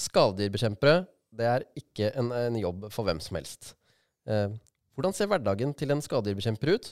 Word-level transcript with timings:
Skadedyrbekjempere 0.00 1.04
det 1.36 1.46
er 1.46 1.66
ikke 1.78 2.10
en, 2.18 2.32
en, 2.34 2.56
jobb 2.58 2.88
for 2.94 3.06
hvem 3.06 3.20
som 3.22 3.38
helst. 3.38 3.74
Eh, 4.26 4.50
hvordan 4.96 5.14
ser 5.14 5.30
hverdagen 5.30 5.74
til 5.78 5.92
en 5.94 6.02
skadedyrbekjemper 6.02 6.74
ut, 6.74 6.90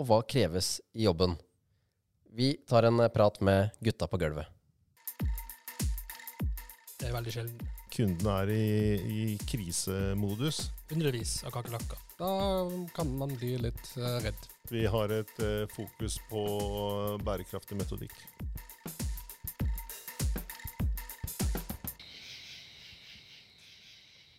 og 0.00 0.08
hva 0.08 0.20
kreves 0.26 0.78
i 0.96 1.04
jobben? 1.04 1.36
Vi 2.34 2.54
tar 2.66 2.88
en 2.88 3.04
prat 3.14 3.38
med 3.44 3.74
gutta 3.84 4.08
på 4.10 4.18
gulvet. 4.22 4.48
Det 6.98 7.10
er 7.10 7.14
veldig 7.14 7.34
sjelden. 7.34 7.70
Kunden 7.94 8.26
er 8.32 8.50
i, 8.50 8.64
i 8.98 9.24
krisemodus. 9.46 10.64
Hundrevis 10.90 11.36
av 11.46 11.54
kakerlakker. 11.54 12.00
Da 12.18 12.30
kan 12.96 13.12
man 13.20 13.34
bli 13.38 13.52
litt 13.62 13.92
uh, 14.00 14.16
redd. 14.24 14.48
Vi 14.72 14.82
har 14.90 15.14
et 15.14 15.34
uh, 15.44 15.62
fokus 15.70 16.16
på 16.30 16.42
bærekraftig 17.22 17.78
metodikk. 17.78 18.16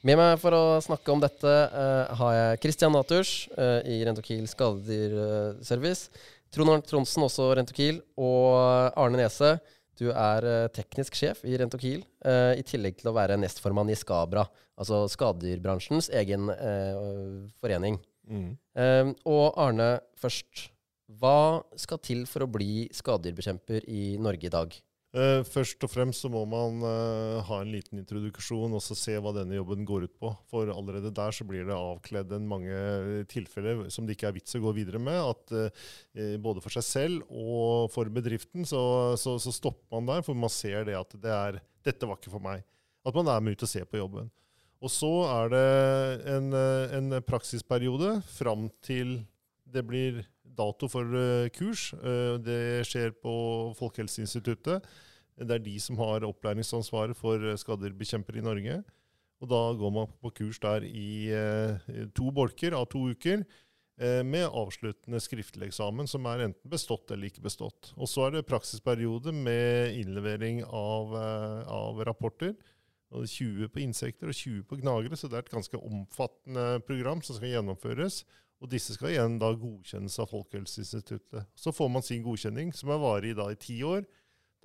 Med 0.05 0.19
meg 0.19 0.35
for 0.37 0.53
å 0.53 0.65
snakke 0.85 1.09
om 1.09 1.21
dette 1.23 1.49
uh, 1.49 2.11
har 2.19 2.33
jeg 2.35 2.59
Christian 2.61 2.93
Naturs 2.93 3.47
uh, 3.57 3.81
i 3.89 4.03
Rentokil 4.05 4.43
skadedyrservice. 4.45 6.11
Trond 6.53 6.75
Arnt 6.75 6.85
Tronsen, 6.85 7.25
også 7.25 7.47
Rentokil. 7.57 7.97
Og 8.21 8.53
Arne 9.01 9.17
Nese, 9.17 9.55
du 9.97 10.11
er 10.11 10.45
uh, 10.45 10.67
teknisk 10.75 11.17
sjef 11.17 11.41
i 11.49 11.57
Rentokil. 11.57 12.05
I 12.21 12.61
tillegg 12.69 12.99
til 13.01 13.09
å 13.09 13.15
være 13.17 13.39
nestformann 13.41 13.89
i 13.89 13.97
Skabra, 13.97 14.45
altså 14.77 15.03
skadedyrbransjens 15.09 16.11
egen 16.21 16.49
forening. 17.61 17.99
Mm. 18.25 19.13
og 19.29 19.57
Arne 19.61 19.91
først. 20.17 20.67
Hva 21.21 21.61
skal 21.77 22.01
til 22.01 22.25
for 22.29 22.45
å 22.45 22.49
bli 22.49 22.87
skadedyrbekjemper 22.93 23.85
i 23.89 24.15
Norge 24.21 24.49
i 24.49 24.53
dag? 24.53 24.73
Uh, 25.15 25.45
først 25.47 25.79
og 25.85 25.87
fremst 25.87 26.25
så 26.25 26.27
må 26.27 26.41
man 26.49 26.81
uh, 26.83 27.39
ha 27.47 27.61
en 27.61 27.69
liten 27.71 28.01
introduksjon 28.01 28.73
og 28.75 28.81
så 28.83 28.97
se 28.99 29.13
hva 29.15 29.31
denne 29.37 29.55
jobben 29.55 29.85
går 29.87 30.09
ut 30.09 30.15
på. 30.19 30.31
For 30.51 30.67
allerede 30.73 31.13
der 31.15 31.35
så 31.35 31.47
blir 31.47 31.63
det 31.63 31.77
avkledd 31.77 32.33
en 32.35 32.49
mange 32.51 33.23
tilfeller 33.31 33.85
som 33.93 34.03
det 34.03 34.17
ikke 34.17 34.27
er 34.27 34.35
vits 34.35 34.57
å 34.59 34.63
gå 34.65 34.73
videre 34.75 34.99
med. 34.99 35.15
At 35.15 35.55
uh, 35.55 36.35
både 36.43 36.63
for 36.65 36.75
seg 36.75 36.87
selv 36.87 37.31
og 37.31 37.87
for 37.95 38.11
bedriften 38.11 38.67
så, 38.67 38.81
så, 39.21 39.37
så, 39.39 39.55
stopper 39.55 39.87
man 39.95 40.11
der, 40.11 40.25
for 40.27 40.35
man 40.35 40.51
ser 40.51 40.83
det 40.89 40.99
at 40.99 41.15
det 41.23 41.31
er, 41.31 41.61
dette 41.87 42.11
var 42.11 42.19
ikke 42.19 42.35
for 42.35 42.43
meg. 42.43 42.67
At 43.07 43.15
man 43.15 43.31
er 43.31 43.45
med 43.45 43.55
ut 43.55 43.63
og 43.63 43.71
ser 43.71 43.87
på 43.87 44.01
jobben. 44.01 44.27
Og 44.83 44.91
så 44.91 45.13
er 45.31 45.53
det 45.53 45.65
en, 46.35 46.51
en 46.99 47.19
praksisperiode 47.23 48.17
fram 48.35 48.67
til 48.83 49.21
det 49.71 49.87
blir 49.87 50.25
dato 50.45 50.87
for 50.91 51.49
kurs. 51.55 51.89
Det 52.45 52.85
skjer 52.87 53.15
på 53.21 53.33
Folkehelseinstituttet. 53.79 54.85
Det 55.35 55.51
er 55.51 55.63
de 55.63 55.75
som 55.83 55.97
har 55.99 56.23
opplæringsansvaret 56.23 57.17
for 57.19 57.41
eh, 57.43 57.57
i 57.59 58.45
Norge. 58.45 58.83
Og 59.43 59.49
da 59.51 59.61
går 59.75 59.91
man 59.91 60.11
på 60.23 60.31
kurs 60.31 60.59
der 60.63 60.85
i 60.87 61.27
eh, 61.35 61.95
to 62.15 62.31
bolker 62.31 62.75
av 62.77 62.87
to 62.87 63.09
uker 63.11 63.43
eh, 63.99 64.23
med 64.23 64.47
avsluttende 64.47 65.19
skriftlig 65.19 65.67
eksamen, 65.67 66.07
som 66.07 66.25
er 66.31 66.47
enten 66.47 66.71
bestått 66.71 67.11
eller 67.11 67.27
ikke 67.27 67.43
bestått. 67.43 67.91
Og 67.99 68.07
så 68.07 68.27
er 68.27 68.37
det 68.37 68.47
praksisperiode 68.47 69.35
med 69.35 69.99
innlevering 69.99 70.63
av, 70.63 71.17
eh, 71.19 71.59
av 71.67 72.01
rapporter. 72.07 72.55
20 73.15 73.69
på 73.71 73.79
insekter 73.79 74.27
og 74.27 74.35
20 74.35 74.63
på 74.67 74.79
gnagere, 74.81 75.15
så 75.15 75.29
det 75.29 75.37
er 75.37 75.43
et 75.45 75.53
ganske 75.53 75.79
omfattende 75.79 76.81
program 76.83 77.21
som 77.23 77.37
skal 77.37 77.53
gjennomføres. 77.53 78.25
Og 78.65 78.71
disse 78.71 78.95
skal 78.95 79.11
igjen 79.13 79.35
da 79.37 79.51
godkjennes 79.53 80.15
av 80.23 80.31
Folkehelseinstituttet. 80.31 81.51
Så 81.53 81.73
får 81.75 81.89
man 81.93 82.05
sin 82.05 82.23
godkjenning, 82.25 82.71
som 82.73 82.89
er 82.89 83.01
varig 83.01 83.35
i, 83.35 83.49
i 83.53 83.59
ti 83.61 83.75
år. 83.85 84.07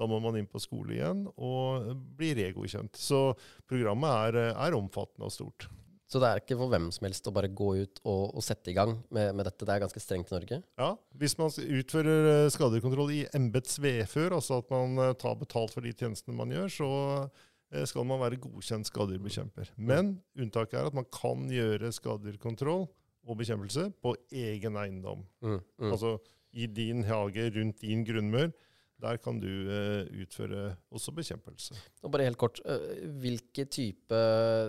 Da 0.01 0.07
må 0.09 0.17
man 0.25 0.39
inn 0.41 0.49
på 0.49 0.63
skole 0.63 0.97
igjen 0.97 1.27
og 1.37 1.91
bli 2.17 2.33
regodkjent. 2.39 2.97
Så 2.97 3.35
programmet 3.69 4.31
er, 4.31 4.55
er, 4.55 4.77
omfattende 4.79 5.29
og 5.29 5.35
stort. 5.35 5.69
Så 6.11 6.19
det 6.19 6.31
er 6.31 6.41
ikke 6.41 6.57
for 6.59 6.73
hvem 6.73 6.89
som 6.91 7.05
helst 7.07 7.29
å 7.29 7.35
bare 7.35 7.51
gå 7.53 7.69
ut 7.83 8.01
og, 8.01 8.23
og 8.33 8.43
sette 8.43 8.73
i 8.73 8.75
gang 8.75 8.97
med, 9.13 9.35
med, 9.37 9.45
dette? 9.47 9.67
Det 9.69 9.75
er 9.75 9.83
ganske 9.85 10.03
strengt 10.03 10.33
i 10.33 10.35
Norge? 10.35 10.63
Ja. 10.81 10.89
Hvis 11.21 11.37
man 11.39 11.53
utfører 11.53 12.31
eh, 12.33 12.49
skadekontroll 12.51 13.13
i 13.15 13.21
embets 13.37 13.77
vedfør, 13.85 14.39
altså 14.41 14.63
at 14.65 14.73
man 14.73 14.97
eh, 15.05 15.13
tar 15.21 15.37
betalt 15.39 15.77
for 15.77 15.85
de 15.85 15.93
tjenestene 15.93 16.39
man 16.41 16.57
gjør, 16.57 16.73
så 16.81 16.91
eh, 17.29 17.85
skal 17.87 18.09
man 18.09 18.25
være 18.25 18.41
godkjent 18.43 18.89
skadedyrbekjemper. 18.89 19.71
Men 19.77 20.17
unntaket 20.41 20.81
er 20.81 20.91
at 20.91 20.97
man 20.97 21.07
kan 21.15 21.45
gjøre 21.53 21.93
skadedyrkontroll 21.95 22.89
og 23.29 23.39
bekjempelse 23.41 23.91
på 24.03 24.15
egen 24.33 24.79
eiendom. 24.81 25.25
Mm, 25.45 25.61
mm. 25.61 25.91
Altså 25.91 26.17
i 26.53 26.67
din 26.67 27.05
hage, 27.07 27.51
rundt 27.57 27.83
din 27.85 28.05
grunnmør. 28.07 28.51
Der 29.01 29.17
kan 29.17 29.39
du 29.41 29.49
uh, 29.49 30.05
utføre 30.21 30.75
også 30.93 31.13
bekjempelse. 31.17 31.77
Og 32.05 32.13
bare 32.13 32.27
helt 32.29 32.41
kort, 32.41 32.61
uh, 32.69 32.99
Hvilke 33.23 33.65
type 33.65 34.23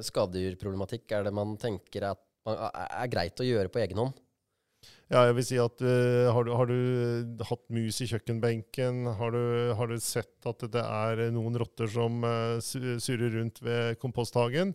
skadedyrproblematikk 0.08 1.18
er 1.18 1.28
det 1.28 1.34
man 1.36 1.58
tenker 1.60 2.14
at 2.14 2.22
man, 2.48 2.62
er 2.72 3.10
greit 3.12 3.42
å 3.44 3.48
gjøre 3.48 3.72
på 3.72 3.82
egen 3.84 4.00
hånd? 4.00 4.22
Ja, 5.12 5.26
jeg 5.28 5.36
vil 5.36 5.46
si 5.46 5.58
at 5.60 5.84
uh, 5.84 6.32
har, 6.32 6.48
du, 6.48 6.54
har, 6.56 6.72
du, 6.72 7.44
hatt 7.50 7.66
mus 7.76 8.00
i 8.00 8.08
kjøkkenbenken? 8.08 9.04
Har 9.20 9.36
du, 9.36 9.44
har 9.76 9.92
du 9.92 10.00
sett 10.00 10.48
at 10.48 10.64
det 10.72 10.86
er 10.86 11.26
noen 11.36 11.60
rotter 11.60 11.92
som 11.92 12.24
surrer 12.64 13.36
rundt 13.36 13.60
ved 13.66 14.00
komposthagen? 14.00 14.72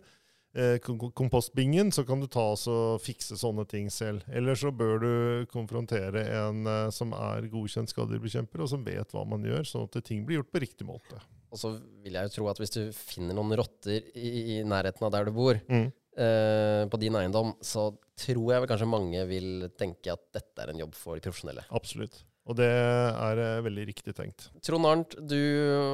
Eh, 0.57 0.77
kompostbingen, 1.13 1.91
så 1.91 2.01
kan 2.03 2.21
du 2.21 2.25
ta 2.25 2.41
og 2.55 3.01
fikse 3.03 3.37
sånne 3.37 3.61
ting 3.69 3.91
selv. 3.93 4.23
Eller 4.33 4.57
så 4.57 4.71
bør 4.73 4.95
du 5.03 5.11
konfrontere 5.51 6.23
en 6.33 6.65
eh, 6.65 6.87
som 6.95 7.13
er 7.13 7.45
godkjent 7.51 7.93
skadedyrbekjemper, 7.93 8.63
og 8.65 8.71
som 8.71 8.85
vet 8.87 9.13
hva 9.13 9.21
man 9.29 9.45
gjør, 9.45 9.67
sånn 9.69 9.85
at 9.85 9.99
ting 10.07 10.25
blir 10.25 10.39
gjort 10.39 10.49
på 10.55 10.63
riktig 10.63 10.87
måte. 10.89 11.21
Og 11.53 11.61
så 11.61 11.75
vil 12.01 12.17
jeg 12.17 12.29
jo 12.29 12.33
tro 12.39 12.49
at 12.49 12.61
hvis 12.63 12.73
du 12.73 12.81
finner 12.95 13.37
noen 13.37 13.53
rotter 13.59 14.09
i, 14.17 14.31
i 14.57 14.59
nærheten 14.65 15.05
av 15.05 15.13
der 15.13 15.29
du 15.29 15.35
bor, 15.37 15.61
mm. 15.69 15.85
eh, 16.25 16.81
på 16.89 17.01
din 17.05 17.19
eiendom, 17.21 17.53
så 17.61 17.91
tror 18.17 18.55
jeg 18.55 18.63
vel 18.63 18.71
kanskje 18.73 18.89
mange 18.89 19.27
vil 19.29 19.69
tenke 19.77 20.17
at 20.17 20.25
dette 20.39 20.65
er 20.65 20.73
en 20.73 20.81
jobb 20.87 20.97
for 20.97 21.19
de 21.19 21.27
profesjonelle. 21.27 21.67
Absolutt. 21.69 22.23
Og 22.47 22.55
det 22.55 22.67
er 22.71 23.41
uh, 23.41 23.65
veldig 23.65 23.85
riktig 23.89 24.13
tenkt. 24.15 24.47
Trond 24.63 24.87
Arnt, 24.87 25.17
du 25.19 25.39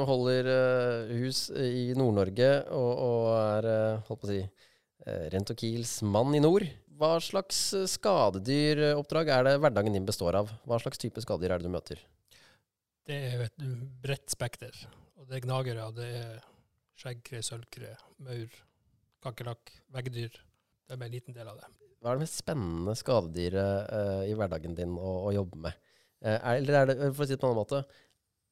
holder 0.06 0.50
uh, 0.50 1.14
hus 1.24 1.48
i 1.58 1.96
Nord-Norge 1.98 2.50
og, 2.70 2.92
og, 2.94 3.26
er 3.40 3.70
uh, 3.70 4.04
holdt 4.10 4.22
på 4.22 4.30
å 4.30 4.34
si, 4.34 4.44
Rentokils 5.04 5.98
mann 6.08 6.32
i 6.32 6.40
nord. 6.40 6.64
Hva 6.96 7.18
slags 7.20 7.58
skadedyroppdrag 7.92 9.32
er 9.36 9.48
det 9.50 9.56
hverdagen 9.60 9.98
din 9.98 10.06
består 10.08 10.38
av? 10.40 10.54
Hva 10.64 10.78
slags 10.80 11.02
type 11.02 11.20
skadedyr 11.20 11.56
er 11.56 11.60
det 11.60 11.68
du 11.68 11.74
møter? 11.74 12.00
Det 13.04 13.18
er 13.34 13.44
et 13.50 13.66
bredt 14.06 14.32
spekter. 14.32 14.78
Og 15.20 15.28
det 15.28 15.42
er 15.42 15.44
gnagere, 15.44 15.90
det 15.98 16.08
er 16.22 16.38
skjeggkre, 17.02 17.44
sølvkre, 17.44 17.98
maur, 18.24 18.56
kakerlakk, 19.26 19.74
veggdyr. 19.92 20.40
Det 20.40 20.96
er 20.96 21.02
bare 21.02 21.12
en 21.12 21.18
liten 21.18 21.36
del 21.36 21.52
av 21.52 21.60
det. 21.60 21.68
Hva 22.00 22.14
er 22.14 22.22
det 22.22 22.24
mest 22.24 22.40
spennende 22.40 22.96
skadedyret 23.00 24.30
i 24.30 24.38
hverdagen 24.40 24.78
din 24.80 24.96
å, 24.96 25.18
å 25.28 25.36
jobbe 25.36 25.66
med? 25.68 25.83
Eh, 26.24 26.40
er, 26.40 26.62
eller 26.62 26.80
er 26.80 26.90
det, 26.90 26.98
for 27.12 27.26
å 27.26 27.28
si 27.28 27.36
det 27.36 27.42
på 27.42 27.48
en 27.50 27.52
annen 27.52 27.62
måte, 27.62 27.84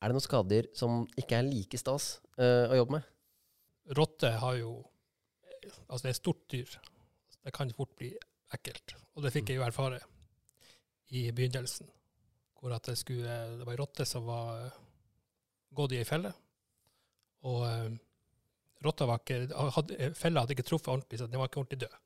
er 0.02 0.10
det 0.10 0.18
noen 0.18 0.26
skadedyr 0.26 0.70
som 0.76 1.04
ikke 1.20 1.38
er 1.38 1.48
like 1.48 1.80
stas 1.80 2.16
uh, 2.42 2.68
å 2.74 2.80
jobbe 2.80 2.98
med? 2.98 3.10
Rotte 3.98 4.34
har 4.44 4.58
jo 4.60 4.80
Altså, 5.62 6.02
det 6.02 6.10
er 6.10 6.16
et 6.16 6.18
stort 6.18 6.40
dyr. 6.50 6.72
Det 7.46 7.52
kan 7.54 7.70
fort 7.78 7.92
bli 8.00 8.08
ekkelt. 8.56 8.96
Og 9.14 9.22
det 9.22 9.30
fikk 9.36 9.52
jeg 9.52 9.60
jo 9.60 9.66
erfare 9.68 10.00
i 11.14 11.28
begynnelsen. 11.38 11.86
Hvor 12.58 12.74
det, 12.74 12.96
skulle, 12.98 13.36
det 13.60 13.68
var 13.68 13.76
ei 13.76 13.78
rotte 13.78 14.08
som 14.10 14.26
var 14.26 14.72
gått 15.78 15.94
i 15.94 16.00
ei 16.02 16.08
felle. 16.08 16.32
Og 17.46 17.62
rotta 18.82 19.06
var 19.06 19.22
ikke, 19.22 19.38
hadde, 19.78 20.10
fella 20.18 20.42
hadde 20.42 20.58
ikke 20.58 20.66
truffet 20.66 20.90
ordentlig, 20.96 21.22
så 21.22 21.30
den 21.30 21.44
var 21.44 21.52
ikke 21.52 21.62
ordentlig 21.62 21.84
død. 21.84 22.00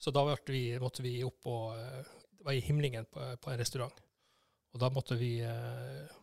Så 0.00 0.14
da 0.16 0.24
vi, 0.32 0.64
måtte 0.80 1.04
vi 1.04 1.18
opp 1.28 1.52
og 1.52 1.76
var 2.40 2.56
i 2.56 2.64
himlingen 2.64 3.04
på, 3.12 3.26
på 3.36 3.52
en 3.52 3.60
restaurant. 3.60 4.00
Og 4.74 4.82
da 4.82 4.90
måtte 4.90 5.16
vi 5.18 5.36
eh, 5.46 6.14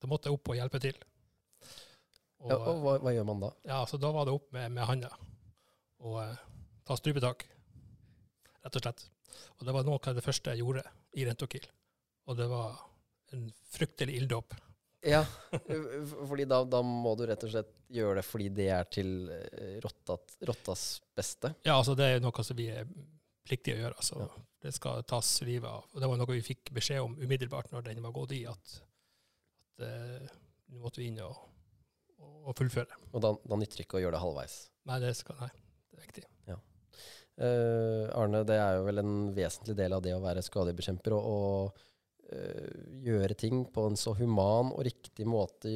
da 0.00 0.08
måtte 0.08 0.30
jeg 0.30 0.38
opp 0.38 0.50
og 0.50 0.56
hjelpe 0.56 0.80
til. 0.82 0.96
Og, 2.40 2.48
ja, 2.48 2.56
og 2.56 2.78
hva, 2.80 2.94
hva, 3.04 3.12
gjør 3.12 3.26
man 3.28 3.42
da? 3.42 3.50
Ja, 3.68 3.82
så 3.88 4.00
Da 4.00 4.10
var 4.14 4.24
det 4.26 4.32
opp 4.32 4.48
med, 4.56 4.72
med 4.72 4.86
handa 4.88 5.10
og 6.00 6.14
uh, 6.16 6.36
ta 6.88 6.94
strupetak, 6.96 7.42
rett 8.64 8.76
og 8.78 8.84
slett. 8.86 9.02
Og 9.58 9.66
det 9.68 9.74
var 9.76 9.84
noe 9.84 10.00
av 10.00 10.16
det 10.16 10.24
første 10.24 10.54
jeg 10.54 10.62
gjorde 10.62 10.80
i 11.20 11.26
Rentokil. 11.28 11.66
Og 12.32 12.38
det 12.38 12.46
var 12.48 12.78
en 13.36 13.42
fryktelig 13.68 14.14
ilddåp. 14.22 14.56
Ja, 15.04 15.20
fordi 16.30 16.46
da, 16.48 16.62
da, 16.64 16.80
må 16.80 17.12
du 17.20 17.26
rett 17.28 17.44
og 17.44 17.52
slett 17.52 17.74
gjøre 17.92 18.22
det 18.22 18.24
fordi 18.24 18.48
det 18.56 18.70
er 18.72 18.88
til 18.88 19.12
eh, 19.34 19.76
rottas 19.84 20.86
beste? 21.16 21.52
Ja, 21.68 21.76
altså 21.76 21.92
det 21.98 22.08
er 22.08 22.24
noe 22.24 22.46
som 22.46 22.56
vi 22.56 22.70
er 22.72 22.88
pliktige 23.44 23.76
å 23.76 23.84
gjøre. 23.84 24.00
Altså. 24.00 24.24
Ja 24.24 24.46
det 24.60 24.72
skal 24.76 25.04
tas 25.08 25.28
livet 25.46 25.68
av. 25.68 25.86
Og 25.92 26.02
Det 26.02 26.08
var 26.10 26.20
noe 26.20 26.34
vi 26.34 26.44
fikk 26.44 26.72
beskjed 26.76 27.02
om 27.04 27.16
umiddelbart 27.20 27.72
når 27.72 27.86
den 27.88 28.02
var 28.04 28.14
gått 28.16 28.34
i, 28.36 28.42
at, 28.50 28.74
at 29.80 29.86
uh, 29.86 30.34
nå 30.70 30.82
måtte 30.82 31.00
vi 31.00 31.08
inn 31.10 31.20
og, 31.24 31.38
og, 32.20 32.52
fullføre. 32.58 33.00
Og 33.12 33.24
da, 33.24 33.32
da 33.40 33.60
nytter 33.60 33.80
det 33.80 33.88
ikke 33.88 34.00
å 34.00 34.04
gjøre 34.04 34.18
det 34.18 34.24
halvveis? 34.24 34.56
Nei, 34.90 34.98
det, 35.02 35.14
skal, 35.18 35.40
nei, 35.40 35.50
det 35.88 35.98
er 35.98 36.06
viktig. 36.06 36.26
Ja. 36.50 36.58
Uh, 37.40 38.04
Arne, 38.20 38.42
det 38.48 38.58
er 38.60 38.76
jo 38.76 38.88
vel 38.90 39.00
en 39.00 39.14
vesentlig 39.36 39.78
del 39.78 39.96
av 39.96 40.04
det 40.04 40.12
å 40.16 40.22
være 40.24 40.44
skadebekjemper. 40.44 41.16
Og, 41.16 41.30
og 41.30 41.86
gjøre 43.04 43.34
ting 43.34 43.64
på 43.72 43.86
en 43.88 43.96
så 43.98 44.12
human 44.18 44.70
og 44.74 44.84
riktig 44.86 45.26
måte 45.28 45.70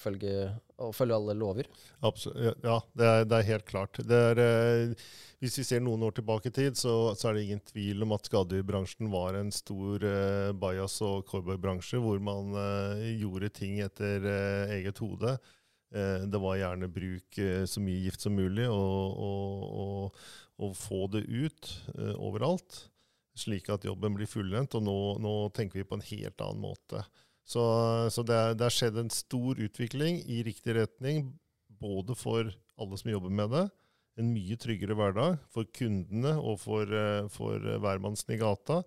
følge, 0.00 0.50
å 0.80 0.90
følge 0.96 1.16
alle 1.16 1.36
lover? 1.38 1.68
Absolutt. 2.06 2.58
Ja, 2.64 2.78
det 2.96 3.06
er, 3.06 3.26
det 3.28 3.38
er 3.38 3.48
helt 3.50 3.66
klart. 3.68 4.00
Er, 4.02 4.40
eh, 4.42 5.06
hvis 5.40 5.60
vi 5.60 5.66
ser 5.68 5.84
noen 5.84 6.02
år 6.06 6.16
tilbake 6.18 6.50
i 6.50 6.56
tid, 6.56 6.78
så, 6.80 7.14
så, 7.14 7.30
er 7.30 7.38
det 7.38 7.46
ingen 7.46 7.62
tvil 7.70 8.04
om 8.06 8.16
at 8.16 8.26
skadedyrbransjen 8.28 9.10
var 9.12 9.38
en 9.38 9.52
stor 9.54 10.04
eh, 10.08 10.50
bajas- 10.56 11.00
og 11.06 11.24
cowboybransje, 11.30 12.00
hvor 12.02 12.20
man 12.24 12.54
eh, 12.58 13.06
gjorde 13.22 13.52
ting 13.60 13.80
etter 13.84 14.26
eh, 14.26 14.76
eget 14.80 15.00
hode. 15.04 15.36
Eh, 15.94 16.26
det 16.30 16.42
var 16.42 16.58
gjerne 16.60 16.90
bruk 16.92 17.40
eh, 17.42 17.64
så 17.70 17.82
mye 17.82 18.04
gift 18.06 18.26
som 18.26 18.36
mulig, 18.36 18.68
og, 18.70 19.20
og, 19.30 19.66
og, 19.84 20.24
og 20.66 20.76
få 20.78 21.06
det 21.14 21.26
ut 21.28 21.74
overalt. 22.16 22.86
Slik 23.40 23.70
at 23.72 23.86
jobben 23.88 24.16
blir 24.18 24.28
fullendt. 24.28 24.76
Og 24.76 24.84
nå, 24.84 24.98
nå 25.24 25.34
tenker 25.56 25.80
vi 25.80 25.88
på 25.88 25.96
en 25.98 26.06
helt 26.10 26.44
annen 26.44 26.62
måte. 26.62 27.04
Så, 27.50 27.62
så 28.12 28.22
det, 28.26 28.38
har 28.60 28.74
skjedd 28.74 29.00
en 29.00 29.10
stor 29.10 29.58
utvikling 29.58 30.20
i 30.30 30.42
riktig 30.46 30.76
retning, 30.76 31.32
både 31.80 32.14
for 32.18 32.50
alle 32.80 32.98
som 33.00 33.10
jobber 33.10 33.32
med 33.34 33.50
det, 33.54 33.66
en 34.20 34.32
mye 34.34 34.56
tryggere 34.60 34.94
hverdag 34.98 35.38
for 35.50 35.68
kundene 35.74 36.34
og 36.38 36.60
for, 36.62 36.90
eh, 36.94 37.28
for 37.32 37.62
hvermannsen 37.82 38.34
i 38.36 38.40
gata. 38.40 38.82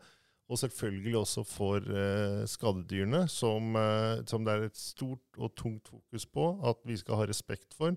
Og 0.51 0.59
selvfølgelig 0.59 1.15
også 1.17 1.43
for 1.47 1.79
eh, 1.87 2.43
skadedyrene, 2.49 3.23
som, 3.31 3.75
eh, 3.79 4.21
som, 4.29 4.43
det 4.45 4.53
er 4.53 4.67
et 4.67 4.77
stort 4.77 5.39
og 5.39 5.55
tungt 5.57 5.89
fokus 5.89 6.27
på 6.27 6.49
at 6.69 6.83
vi 6.85 6.99
skal 6.99 7.21
ha 7.21 7.27
respekt 7.29 7.73
for. 7.77 7.95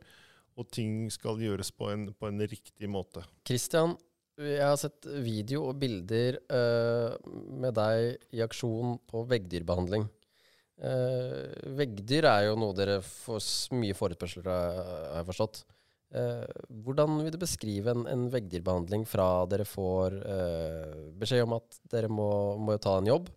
Og 0.56 0.70
ting 0.72 1.10
skal 1.12 1.42
gjøres 1.42 1.70
på 1.76 1.90
en, 1.92 2.08
på 2.16 2.30
en 2.30 2.40
riktig 2.40 2.88
måte. 2.88 3.26
Kristian, 3.44 3.96
jeg 4.36 4.64
har 4.64 4.76
sett 4.80 5.06
video 5.24 5.64
og 5.70 5.78
bilder 5.80 6.36
uh, 6.52 7.16
med 7.56 7.76
deg 7.76 8.36
i 8.36 8.42
aksjon 8.44 8.98
på 9.08 9.24
veggdyrbehandling. 9.30 10.04
Uh, 10.76 11.48
veggdyr 11.78 12.28
er 12.28 12.50
jo 12.50 12.58
noe 12.60 12.76
dere 12.76 12.98
får 13.00 13.40
mye 13.78 13.96
forespørsler 13.96 14.44
fra, 14.44 14.58
har 14.76 15.22
jeg 15.22 15.28
forstått. 15.30 15.62
Uh, 16.16 16.44
hvordan 16.84 17.16
vil 17.24 17.32
du 17.32 17.40
beskrive 17.40 17.94
en, 17.96 18.04
en 18.12 18.26
veggdyrbehandling 18.32 19.06
fra 19.08 19.46
dere 19.50 19.66
får 19.68 20.20
beskjed 21.16 21.46
om 21.46 21.56
at 21.56 21.80
dere 21.92 22.12
må, 22.12 22.28
må 22.60 22.76
ta 22.82 22.98
en 23.00 23.08
jobb, 23.08 23.32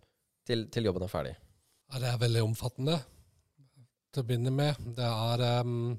til, 0.46 0.68
til, 0.72 0.90
jobben 0.90 1.06
er 1.06 1.12
ferdig? 1.12 1.34
Ja, 1.90 2.02
det 2.02 2.12
er 2.12 2.22
veldig 2.26 2.44
omfattende 2.44 3.00
til 4.10 4.22
å 4.22 4.26
begynne 4.26 4.52
med. 4.52 4.78
Det 4.96 5.06
er 5.06 5.44
um, 5.64 5.94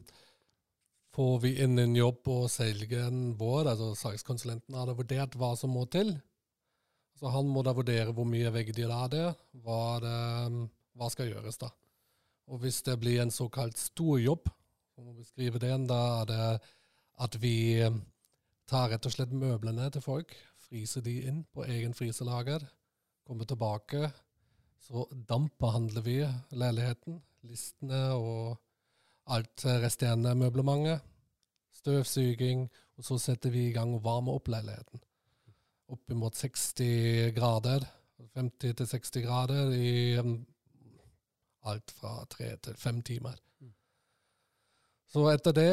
Får 1.11 1.39
vi 1.43 1.55
inn 1.63 1.79
en 1.81 1.95
jobb 1.95 2.27
og 2.31 2.45
selgeren 2.51 3.33
vår, 3.39 3.73
altså 3.73 3.91
sakskonsulenten, 3.99 4.77
har 4.77 4.93
vurdert 4.95 5.35
hva 5.35 5.51
som 5.59 5.73
må 5.75 5.83
til. 5.91 6.13
Så 7.19 7.31
han 7.33 7.49
må 7.51 7.63
da 7.67 7.73
vurdere 7.75 8.13
hvor 8.15 8.25
mye 8.25 8.51
veggdyr 8.53 8.93
er 8.95 9.11
det, 9.11 9.25
hva 9.65 9.81
det 10.03 10.19
hva 10.97 11.09
skal 11.11 11.31
gjøres 11.31 11.59
da? 11.61 11.69
Og 12.51 12.63
hvis 12.63 12.81
det 12.87 12.97
blir 12.99 13.21
en 13.23 13.33
såkalt 13.33 13.79
stor 13.79 14.19
jobb, 14.19 14.49
så 14.95 15.03
må 15.03 15.13
vi 15.15 15.27
skrive 15.27 15.61
det, 15.61 15.73
da 15.87 15.99
er 16.21 16.31
det 16.31 16.47
at 17.21 17.37
vi 17.41 17.55
tar 18.69 18.89
rett 18.91 19.07
og 19.07 19.13
slett 19.13 19.35
møblene 19.35 19.87
til 19.93 20.03
folk, 20.03 20.33
fryser 20.67 21.03
de 21.05 21.17
inn 21.27 21.43
på 21.53 21.65
egen 21.67 21.95
fryselager, 21.95 22.63
kommer 23.27 23.47
tilbake, 23.47 24.09
så 24.81 25.05
dampbehandler 25.29 26.03
vi 26.03 26.17
leiligheten, 26.57 27.21
listene 27.47 28.01
og 28.17 28.57
alt 29.27 29.65
resterende 29.65 30.35
møblementet. 30.35 31.01
Støvsuging, 31.81 32.67
og 32.97 33.05
så 33.05 33.17
setter 33.17 33.49
vi 33.49 33.67
i 33.69 33.73
gang 33.73 33.93
og 33.95 34.03
varme 34.05 34.33
opp 34.35 34.51
leiligheten. 34.51 35.01
Oppimot 35.91 36.35
60 36.37 37.33
grader, 37.35 37.85
50 38.35 38.75
60 38.87 39.23
grader 39.25 39.71
i 39.75 39.93
alt 41.67 41.91
fra 41.91 42.25
tre 42.29 42.55
til 42.63 42.77
fem 42.77 43.01
timer. 43.01 43.39
Så 45.11 45.25
etter 45.27 45.51
det 45.51 45.71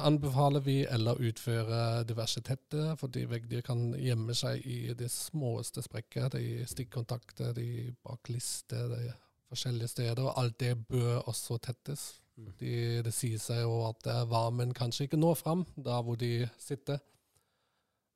anbefaler 0.00 0.62
vi 0.64 0.78
eller 0.88 1.18
utfører 1.20 2.06
diverse 2.08 2.40
tette, 2.40 2.94
fordi 2.96 3.26
veggdyr 3.28 3.60
kan 3.66 3.90
gjemme 4.00 4.32
seg 4.36 4.64
i 4.64 4.94
de 4.96 5.10
småeste 5.12 5.84
sprekker, 5.84 6.30
de 6.32 6.64
stikkontakter, 6.70 7.52
de 7.52 7.92
baklister, 8.04 8.86
de 8.94 9.10
forskjellige 9.50 9.92
steder. 9.92 10.22
Og 10.24 10.40
alt 10.40 10.56
det 10.62 10.72
bør 10.88 11.28
også 11.28 11.58
tettes. 11.60 12.06
Mm. 12.38 12.50
De, 12.60 12.74
det 13.06 13.14
sier 13.14 13.40
seg 13.42 13.64
jo 13.64 13.80
at 13.88 14.06
varmen 14.30 14.74
kanskje 14.76 15.08
ikke 15.08 15.18
når 15.18 15.40
fram 15.40 15.66
der 15.74 16.04
hvor 16.06 16.18
de 16.20 16.46
sitter. 16.62 17.00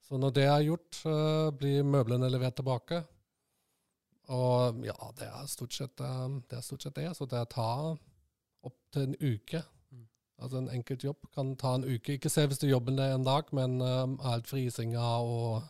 Så 0.02 0.18
når 0.20 0.36
det 0.36 0.46
er 0.46 0.66
gjort, 0.66 0.98
blir 1.58 1.86
møblene 1.86 2.30
levert 2.30 2.56
tilbake. 2.58 3.02
Og 4.30 4.86
ja, 4.86 4.96
det 5.18 5.26
er 5.26 5.50
stort 5.50 5.74
sett 5.74 6.02
um, 6.04 6.40
det. 6.48 6.60
Er 6.60 6.66
stort 6.66 6.84
sett 6.84 6.96
det. 6.98 7.08
Så 7.16 7.26
det 7.26 7.42
tar 7.54 7.96
opptil 8.62 9.08
en 9.08 9.16
uke. 9.18 9.62
Mm. 9.90 10.06
Altså 10.38 10.62
En 10.62 10.70
enkelt 10.70 11.04
jobb 11.04 11.26
kan 11.34 11.56
ta 11.58 11.74
en 11.74 11.86
uke. 11.88 12.16
Ikke 12.16 12.30
se 12.30 12.46
hvis 12.46 12.62
du 12.62 12.68
jobber 12.68 12.96
det 12.98 13.10
en 13.12 13.26
dag, 13.26 13.50
men 13.52 13.80
um, 13.80 14.18
alt 14.28 14.46
frisinga 14.50 15.02
og 15.26 15.62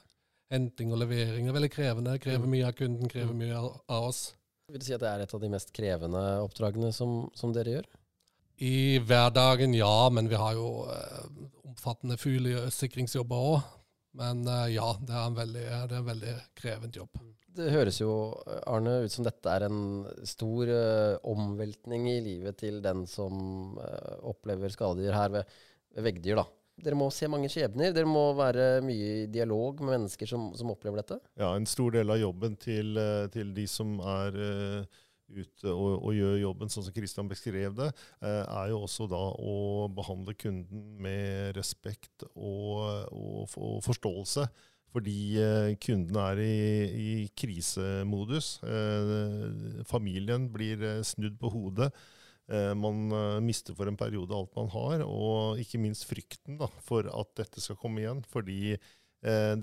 henting 0.52 0.92
og 0.92 1.00
levering 1.00 1.48
er 1.48 1.56
veldig 1.56 1.72
krevende. 1.72 2.18
Krever 2.20 2.44
mm. 2.44 2.54
mye 2.56 2.68
av 2.68 2.76
kunden, 2.76 3.08
krever 3.08 3.34
mye 3.36 3.56
av 3.56 4.10
oss. 4.10 4.22
Vil 4.68 4.80
du 4.80 4.86
si 4.86 4.94
at 4.94 5.02
det 5.02 5.10
er 5.10 5.24
et 5.24 5.34
av 5.34 5.40
de 5.40 5.50
mest 5.52 5.72
krevende 5.74 6.22
oppdragene 6.44 6.92
som, 6.96 7.26
som 7.36 7.54
dere 7.56 7.78
gjør? 7.78 7.88
I 8.62 9.00
hverdagen, 9.02 9.74
ja, 9.74 10.08
men 10.14 10.28
vi 10.30 10.38
har 10.38 10.54
jo 10.54 10.84
uh, 10.86 11.22
omfattende 11.66 12.14
fuglesikringsjobber 12.20 13.46
òg. 13.52 13.70
Men 14.20 14.44
uh, 14.46 14.68
ja, 14.70 14.92
det 15.02 15.14
er 15.16 15.24
en 15.26 15.38
veldig, 15.38 15.64
det 15.90 15.96
er 15.96 15.98
en 15.98 16.10
veldig 16.10 16.34
krevende 16.58 17.00
jobb. 17.00 17.22
Det 17.52 17.68
høres 17.72 17.98
jo, 18.00 18.12
Arne, 18.70 19.02
ut 19.04 19.12
som 19.12 19.26
dette 19.26 19.50
er 19.50 19.66
en 19.66 19.80
stor 20.28 20.70
uh, 20.70 21.18
omveltning 21.28 22.06
i 22.12 22.20
livet 22.24 22.60
til 22.62 22.78
den 22.84 23.02
som 23.10 23.76
uh, 23.80 24.14
opplever 24.30 24.72
skadedyr 24.72 25.16
her 25.16 25.34
ved, 25.34 25.56
ved, 25.92 26.06
veggdyr. 26.06 26.40
da. 26.40 26.46
Dere 26.86 26.96
må 26.96 27.10
se 27.12 27.28
mange 27.28 27.50
skjebner. 27.52 27.92
Dere 27.92 28.08
må 28.08 28.28
være 28.38 28.78
mye 28.86 29.10
i 29.24 29.30
dialog 29.32 29.82
med 29.82 29.98
mennesker 29.98 30.30
som, 30.30 30.52
som 30.56 30.70
opplever 30.72 31.02
dette. 31.02 31.18
Ja, 31.40 31.50
en 31.52 31.68
stor 31.68 31.92
del 31.98 32.14
av 32.14 32.22
jobben 32.22 32.54
til, 32.62 32.94
uh, 32.94 33.26
til 33.34 33.52
de 33.58 33.66
som 33.68 33.98
er 34.00 34.38
ute 35.32 35.72
og, 35.72 35.96
og, 35.98 36.10
gjør 36.16 36.40
jobben 36.42 36.72
sånn 36.72 36.86
som 36.86 36.94
Kristian 36.96 37.30
beskrev 37.30 37.74
det, 37.78 37.88
er 38.22 38.72
jo 38.72 38.82
også 38.84 39.08
da 39.10 39.22
å 39.40 39.54
behandle 39.92 40.36
kunden 40.38 40.84
med 41.02 41.56
respekt 41.56 42.26
og, 42.34 43.08
og, 43.10 43.56
og 43.56 43.80
forståelse. 43.86 44.46
Fordi 44.92 45.18
eh, 45.40 45.74
kunden 45.80 46.18
er 46.20 46.40
i, 46.42 46.56
i 47.02 47.12
krisemodus. 47.38 48.58
Eh, 48.66 49.84
familien 49.88 50.50
blir 50.52 50.82
eh, 50.84 51.04
snudd 51.06 51.38
på 51.40 51.52
hodet. 51.56 51.92
Man 52.52 53.06
mister 53.46 53.72
for 53.72 53.88
en 53.88 53.96
periode 53.96 54.34
alt 54.36 54.50
man 54.58 54.66
har, 54.74 55.04
og 55.06 55.60
ikke 55.62 55.78
minst 55.80 56.02
frykten 56.04 56.58
da, 56.60 56.66
for 56.84 57.06
at 57.08 57.30
dette 57.38 57.62
skal 57.64 57.78
komme 57.80 58.02
igjen. 58.02 58.18
Fordi 58.28 58.74